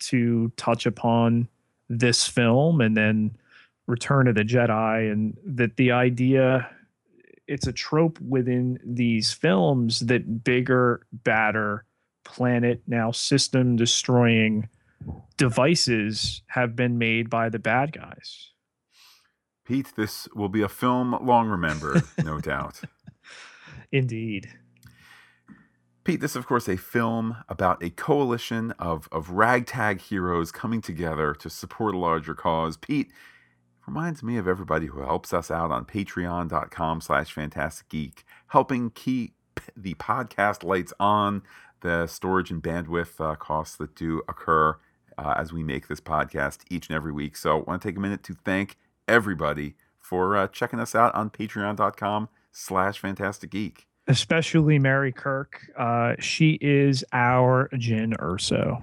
[0.00, 1.48] to touch upon
[1.88, 3.36] this film and then
[3.86, 6.70] Return of the Jedi, and that the idea
[7.48, 11.84] it's a trope within these films that bigger, badder,
[12.24, 14.68] planet now system destroying
[15.36, 18.52] devices have been made by the bad guys.
[19.66, 22.80] Pete, this will be a film long remembered, no doubt.
[23.92, 24.48] Indeed.
[26.04, 30.80] Pete, this is, of course, a film about a coalition of, of ragtag heroes coming
[30.80, 32.76] together to support a larger cause.
[32.76, 33.12] Pete
[33.86, 39.34] reminds me of everybody who helps us out on patreon.com slash phantastic geek, helping keep
[39.76, 41.42] the podcast lights on,
[41.82, 44.76] the storage and bandwidth uh, costs that do occur
[45.16, 47.36] uh, as we make this podcast each and every week.
[47.36, 48.76] So I want to take a minute to thank
[49.06, 55.60] everybody for uh, checking us out on patreon.com slash phantastic geek especially Mary Kirk.
[55.78, 58.82] Uh, she is our Jyn Erso.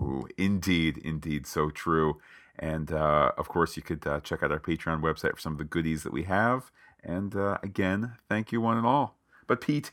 [0.00, 2.20] Ooh, indeed, indeed, so true.
[2.58, 5.58] And uh, of course, you could uh, check out our Patreon website for some of
[5.58, 6.70] the goodies that we have.
[7.02, 9.16] And uh, again, thank you, one and all.
[9.46, 9.92] But Pete,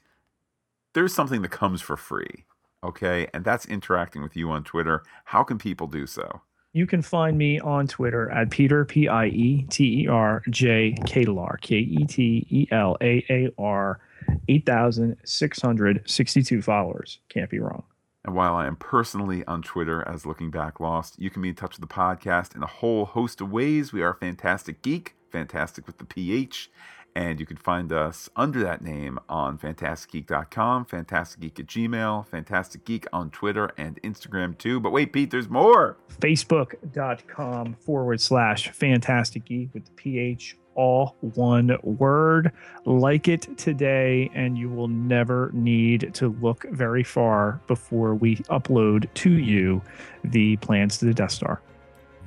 [0.94, 2.46] there's something that comes for free,
[2.84, 3.28] okay?
[3.34, 5.04] And that's interacting with you on Twitter.
[5.26, 6.42] How can people do so?
[6.74, 10.94] You can find me on Twitter at Peter P I E T E R J
[11.02, 14.02] Ketelaar K E T E L A A R
[14.48, 17.20] 8,662 followers.
[17.30, 17.84] Can't be wrong.
[18.24, 21.56] And while I am personally on Twitter as Looking Back Lost, you can be in
[21.56, 23.94] touch with the podcast in a whole host of ways.
[23.94, 26.72] We are Phantastic Geek, fantastic with the PH,
[27.16, 33.06] and you can find us under that name on phantasticgeek.com, phantasticgeek at Gmail, Phantastic Geek
[33.14, 34.80] on Twitter and Instagram too.
[34.80, 35.98] But wait, Pete, there's more.
[36.20, 42.52] Facebook.com forward slash phantastic geek with the PH all one word.
[42.86, 49.12] Like it today, and you will never need to look very far before we upload
[49.16, 49.82] to you
[50.24, 51.62] the plans to the Death Star.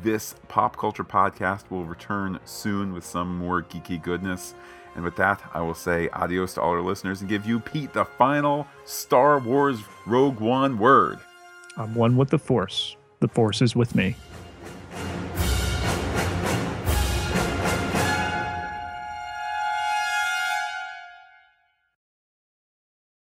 [0.02, 4.54] This pop culture podcast will return soon with some more geeky goodness.
[4.94, 7.92] And with that, I will say adios to all our listeners and give you, Pete,
[7.92, 11.20] the final Star Wars Rogue One word.
[11.76, 12.96] I'm one with the Force.
[13.20, 14.16] The Force is with me.